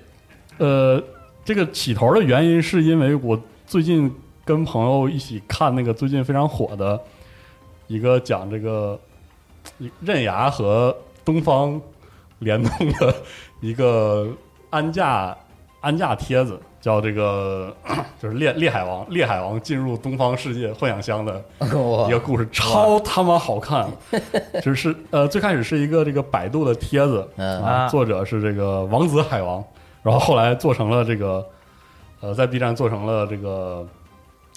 [0.57, 1.01] 呃，
[1.43, 4.13] 这个起头的原因是因为我最近
[4.43, 6.99] 跟朋友一起看那个最近非常火的
[7.87, 8.99] 一个讲这个
[10.01, 11.79] 刃牙和东方
[12.39, 13.15] 联动的
[13.61, 14.27] 一个
[14.69, 15.35] 安驾
[15.79, 17.73] 安驾帖子，叫这个
[18.19, 23.87] 就是烈烈海王烈海王进入东方世界幻想乡的一个故事，超他妈好看！
[24.61, 29.63] 就是呃，最开始是一个这个百度的帖子，嗯啊，啊作者是这个王子海王，
[30.01, 31.45] 然后后来做成了这个，
[32.19, 33.87] 呃，在 B 站做成了这个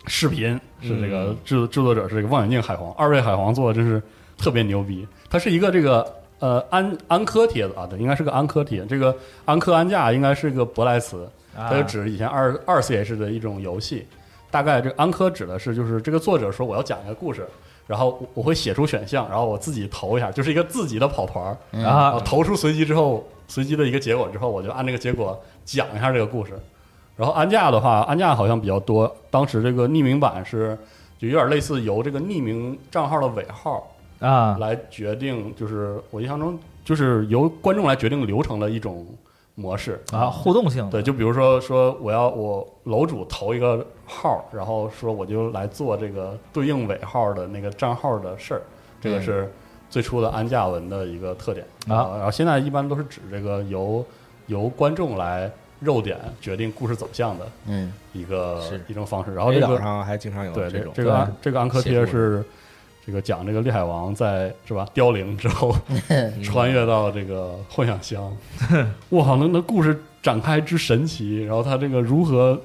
[0.07, 4.03] 视频，是这个制制作者是这个望远镜海皇，二位海皇做的真是
[4.39, 5.07] 特别牛逼。
[5.29, 6.07] 它是一个这个
[6.39, 8.87] 呃安安科帖子啊，对，应该是个安科帖。
[8.87, 9.15] 这个
[9.45, 14.07] 安科安驾应该是个舶来词，啊它就指以前二二 CH 的一种游戏。
[14.51, 17.47] 大概这个安科指的是就是这个作者说我要讲一个故事。
[17.87, 26.59] 然后我我会写出选项，然后我自己投一下，就是一个自己的跑团儿，然后啊，投出随机之后，随机的一个结果之后，我就按这个结果讲一下这个故事。
[27.15, 29.15] 然后安驾的话，安驾好像比较多。
[29.31, 30.79] 当时这个匿名版是
[31.19, 39.07] 就有点类似由这个匿名账号的尾号啊，来决定，就是我印象中就是由观众来决定流程的一种
[39.55, 40.01] 模式。
[40.13, 48.63] 啊，互动性，对，就比如说说我要我楼主投一个号，然后说我就来做这个对应尾号的那个账号的事儿，
[49.01, 49.53] 这个是
[49.89, 51.67] 最初的安驾文的一个特点。
[51.89, 52.17] 啊。
[52.17, 54.05] 然后现在一般都是指这个由
[54.47, 55.51] 由观众来
[55.81, 57.93] 肉点决定故事走向的嗯。
[58.13, 59.35] 一个一种方式。
[59.35, 62.45] 然后这个上还经常有对这种这个这个安科贴是
[63.07, 65.75] 这个讲这个烈海王在是吧凋零之后
[66.43, 68.35] 穿越到这个幻想乡，
[69.11, 72.59] 哇，那那故事展开之神奇，然后他这个如何，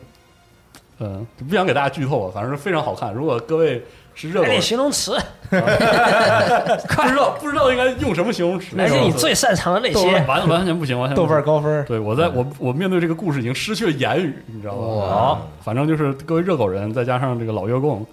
[0.98, 3.14] 呃，不想给大家剧透啊，反正是非常好看。
[3.14, 3.84] 如果各位
[4.16, 5.18] 是热狗形容词，
[5.50, 10.26] 不知道不知道应该用什么形容词，那是你最擅长的那些。
[10.26, 14.82] 完完全不行，完全豆瓣高分，对我在我我面对这个故事已经失去了言语，你知道吗？
[14.82, 18.06] 哇反正就是各位热狗人，再加上这个老月供，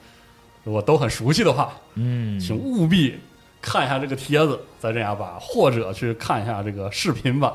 [0.66, 3.16] 如果都很熟悉的话，嗯，请务必
[3.62, 7.48] 看一下这个帖子，在这样吧，或者去看一下这个视频版，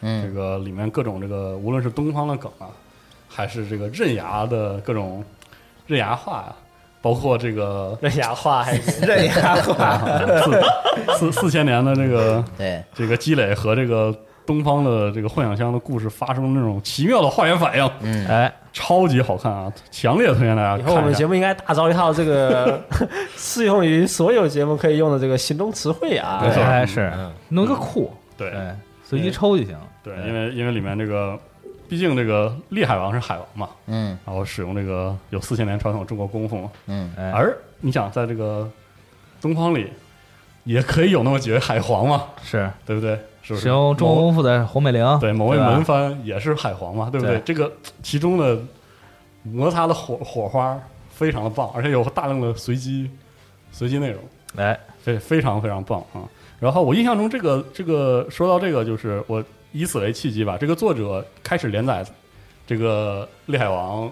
[0.00, 2.70] 这嗯个里面各种这个无论是东方的梗啊，
[3.28, 5.24] 还是这个刃牙的各种
[5.88, 6.54] 刃牙话啊、
[7.00, 9.98] 包括这个刃牙话还是，刃牙话，
[10.44, 12.80] 四四四千年的这个对。
[12.94, 19.72] 这个积累和这个东方的这个幻想乡的故事发生那种奇妙的化学反应，嗯，哎，超级好看啊！
[19.90, 21.12] 强烈推荐大家以后我们。
[21.14, 22.82] 节目应该打造一套这个
[23.36, 26.40] 适用于所有节目可以用的这个形容词汇啊。
[26.42, 26.50] 没。
[26.50, 26.62] 错。
[26.62, 27.12] 哎是。
[27.14, 27.32] 嗯。
[27.50, 28.50] 弄个库，对。
[28.50, 29.76] 哎，随机抽就行。
[30.02, 31.38] 对，因为因为里面这个，
[31.88, 34.18] 毕竟这个厉海王是海王嘛，嗯。
[34.24, 37.12] 然后使用这个有四千年传统中国功夫嘛，嗯。
[37.16, 38.68] 哎，而你想在这个
[39.40, 39.92] 东方里，
[40.64, 42.68] 也可以有那么几位海皇嘛，是。
[42.84, 43.20] 对不对？
[43.42, 43.62] 是不是？
[43.62, 47.36] 使用中国功夫的红美玲，对某位门番也是海皇嘛，对不对？
[47.36, 47.70] 对这个
[48.02, 48.58] 其中的
[49.42, 53.10] 摩擦的火火花非常的棒，而且有大量的随机
[53.70, 54.22] 随机内容，
[54.56, 56.22] 哎，非非常非常棒啊！
[56.60, 59.42] 然后我印象中，这个这个说到这个，就是我
[59.72, 62.04] 以此为契机吧，这个作者开始连载
[62.66, 64.08] 这个厉海王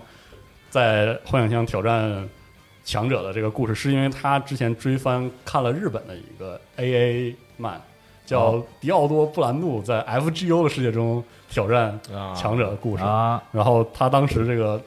[0.68, 2.28] 在幻想乡挑战
[2.84, 7.80] 强者的这个故事，是因为他之前追番看了日本的一个 AA 漫，
[8.30, 12.32] 叫哦迪奥多布兰度在 FGO 的世界中挑战啊。
[12.34, 13.02] 强者的故事。
[13.02, 14.80] 啊，然后他当时这个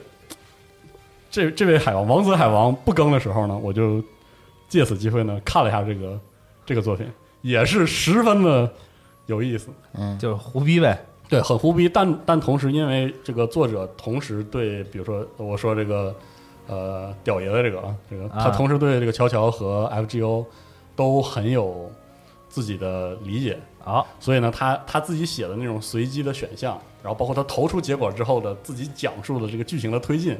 [1.29, 4.01] 这这位海王王子海王不更的时候呢，我就
[4.69, 6.17] 借此机会呢看了一下这个
[6.65, 7.05] 这个作品，
[7.41, 8.71] 也是十分的
[9.25, 9.69] 有意思。
[9.93, 10.17] 嗯。
[10.17, 10.97] 就是胡逼呗，
[11.27, 16.15] 对，很胡逼，但但同时，因为这个作者同时对，比如说我说这个
[16.67, 18.49] 呃屌爷的这个啊，这个他啊。
[18.51, 20.45] 同时对这个乔乔和 FGO
[20.95, 21.91] 都很有
[22.53, 30.37] 自己的理解，啊，所以呢，他他自己写的那种随机的选项，然后包括他投出结果之后的自己讲述的这个剧情的推进，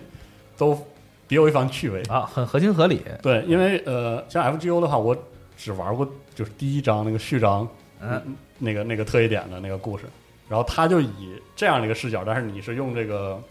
[0.56, 0.80] 都
[1.28, 2.04] 别有一番趣味。
[2.04, 5.18] 啊，很合情合理，对，因为呃，像 FGO 的话，我
[5.58, 7.68] 只玩过就是第一章那个序章，
[8.00, 8.22] 嗯，
[8.60, 10.04] 那个那个特异点的那个故事，
[10.48, 13.42] 然后他就以这样的一个视角，但是你是用这个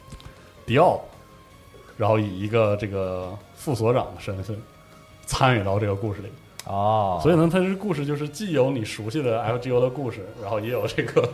[0.65, 1.01] 迪奥，
[1.97, 4.57] 然后以一个这个副所长的身份
[5.27, 6.29] 参与到这个故事里，
[6.65, 11.29] 哦，所以呢，它这故事就是既有你熟悉的 FGO 的故事，然后也有这个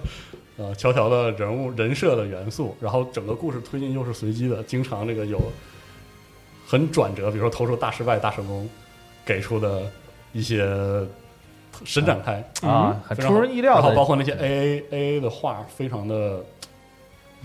[0.57, 5.39] 呃乔乔的人物人设的元素，然后整个故事推进又是随机的，经常这个有
[6.67, 8.69] 很转折，比如说投出大失败、大成功，
[9.25, 9.83] 给出的
[10.33, 10.67] 一些
[11.85, 12.43] 伸展开。
[12.67, 16.43] 啊，很出人意料的，然后包括那些 AA AA 的画，非常的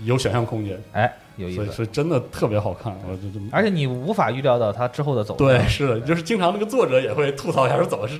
[0.04, 2.96] 有想象空间，哎，有意所以思，是真的特别好看。
[3.08, 8.18] 我就就而且你无法预料到他之后的走向，对，是的，就是经常那个作者也会吐槽一下，说怎么是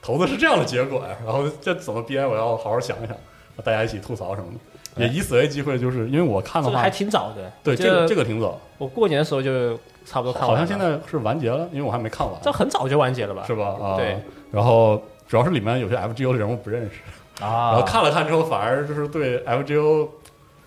[0.00, 1.16] 投的是这样的结果呀？
[1.24, 2.28] 然后这怎么编？
[2.28, 3.16] 我要好好想一想，
[3.64, 4.58] 大家一起吐槽什么的。
[4.94, 9.74] 也以此为机会，就是因为我看的话这个还，挺早的，对这个这个挺早，我过年的时候就
[10.04, 10.54] 差不多看完了。
[10.54, 13.42] 好像现在是完结了，因为我还没看完，这很早就完结了吧？
[13.46, 13.68] 是吧？
[13.80, 14.18] 啊，对。
[14.50, 20.08] 然后主要是里面有些 FGO 的人物不认识，啊，然后看了看之后，反而就是对 FGO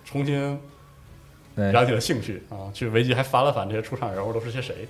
[0.04, 0.58] 重新对
[1.56, 4.86] 燃起了兴趣啊，去维基还翻了翻这些出场人物都是些谁，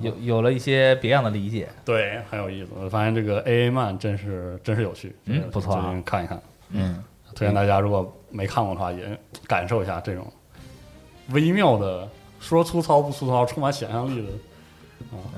[0.00, 2.70] 有有了一些别样的理解，对，很有意思。
[2.78, 6.40] 我发现这个 AA 漫真是真是有趣，嗯不错啊最近看一看。
[6.70, 7.02] 嗯
[7.34, 9.18] 推荐大家如果没看过的话，也
[9.48, 10.24] 感受一下这种
[11.30, 12.08] 微妙的，
[12.38, 14.28] 说粗糙不粗糙，充满想象力的，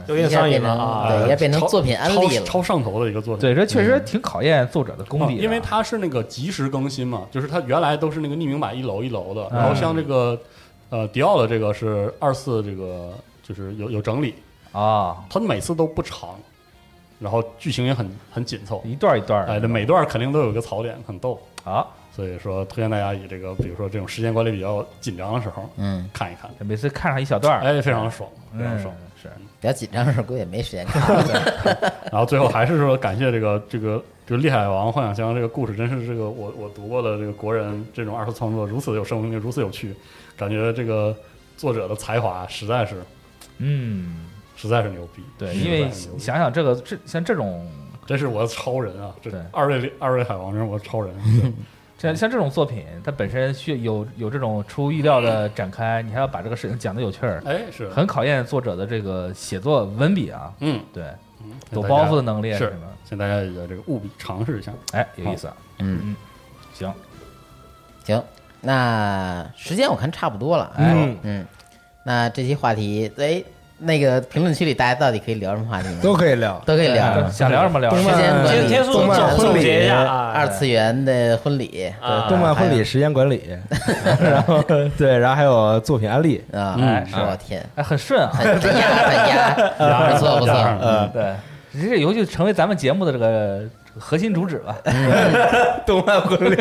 [0.06, 1.08] 有点上瘾了啊！
[1.08, 2.44] 对，也变成作品安利了。
[2.44, 3.40] 超超上头的一个作品。
[3.40, 10.38] 对，这确实挺考验作者的功啊底的，因为它是那个及时更新嘛，就是它原来都是那个匿名版一楼一楼的，然后嗯像这个
[10.90, 14.34] 呃迪奥的这个是二次这个就是有有整理，
[14.72, 16.38] 啊，它每次都不长，
[17.18, 21.40] 然后剧情也很很紧凑，一段一段的，哎，这每段肯定都有一个槽点，很逗。
[21.64, 28.94] 啊，所以说，推荐大家以这个，比如说这种时间管理比较紧张的时候嗯，看一看，每次看上一小段，哎，非常爽，非常嗯爽。
[29.20, 29.28] 是
[29.60, 31.02] 比较紧张的时候，估计也没时间看。
[32.12, 39.94] 然后最后还是说感谢这个这个这个《厉海王幻想乡》这个故事，真是这个我我读过的这个国人这种二次创作如此有生命力，如此有趣，
[40.36, 41.16] 感觉这个
[41.56, 42.96] 作者的才华实在是
[43.58, 44.26] 嗯，
[44.56, 45.22] 实在是牛逼。
[45.38, 47.70] 对，因为想想这个这像这种
[48.04, 49.14] 真是我的超人啊！
[49.22, 51.14] 这对二位二位海王真是我的超人。
[51.96, 61.04] 像像这种作品，它本身需要有有这种出乎意料的展开，你还要把这个事情讲的有趣儿，哎，是很考验作者的这个写作文笔啊，嗯，对，
[61.50, 64.72] 嗯抖包袱的能力啊是什么，请大家也这个务必尝试一下。
[64.92, 66.16] 哎，有意思啊，嗯嗯，
[66.72, 66.92] 行，
[68.04, 68.22] 行，
[68.60, 70.72] 那时间我看差不多了。
[70.76, 71.46] 哎嗯嗯，
[72.04, 73.42] 那这期话题，哎，
[73.78, 75.98] 那个评论区里大家到底可以聊什么话题呢？
[76.02, 76.60] 都可以聊。
[76.64, 77.28] 都可以聊。
[77.30, 77.90] 想聊什么聊？
[77.94, 79.90] 什么时间管理，动漫婚礼。
[80.34, 81.92] 二次元的婚礼。
[82.00, 82.26] 啊。
[82.28, 83.42] 动漫婚礼时间管理，
[84.22, 84.62] 然后
[84.96, 87.04] 对，然后还有作品案例，啊，嗯。
[87.12, 90.54] 我天，哎，很顺啊，很很压很压，不错不错。
[90.80, 91.34] 嗯，对，
[91.88, 93.60] 这以后就成为咱们节目的这个
[93.98, 94.74] 核心主旨吧。
[95.84, 96.56] 动漫婚礼。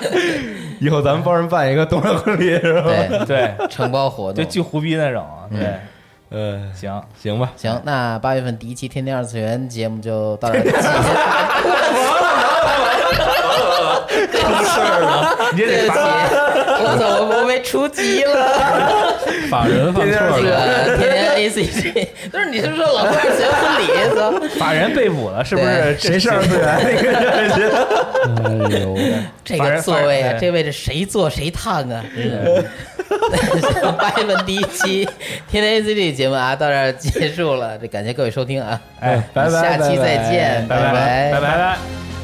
[0.80, 2.90] 以后咱们帮人办一个动人婚礼是吧？
[3.26, 4.34] 对，对，承包活动。
[4.44, 5.74] 就巨胡逼那种，对，
[6.30, 10.62] 嗯，行，行吧，行，那八月份第一期《天天二次元》节目就到这儿。
[14.30, 16.35] 出事儿了，你得罚。
[16.56, 19.14] 我怎么我被出击了。
[19.50, 24.58] 法人犯错这了，个天天 A C G，都是你是说老块儿学婚礼操？
[24.58, 25.96] 法人被捕了，是不是？
[25.98, 27.20] 谁是二次元那个人？
[28.44, 28.96] 哎呦，
[29.44, 32.04] 这个座位啊，这位置谁坐谁烫啊！
[32.14, 32.64] 真的。
[33.98, 35.08] 八月份第一期
[35.48, 42.15] 天天 A C G 节目啊，到这儿结束了，这感谢各位收听啊，哎，拜拜下期拜拜再见，拜拜拜拜拜。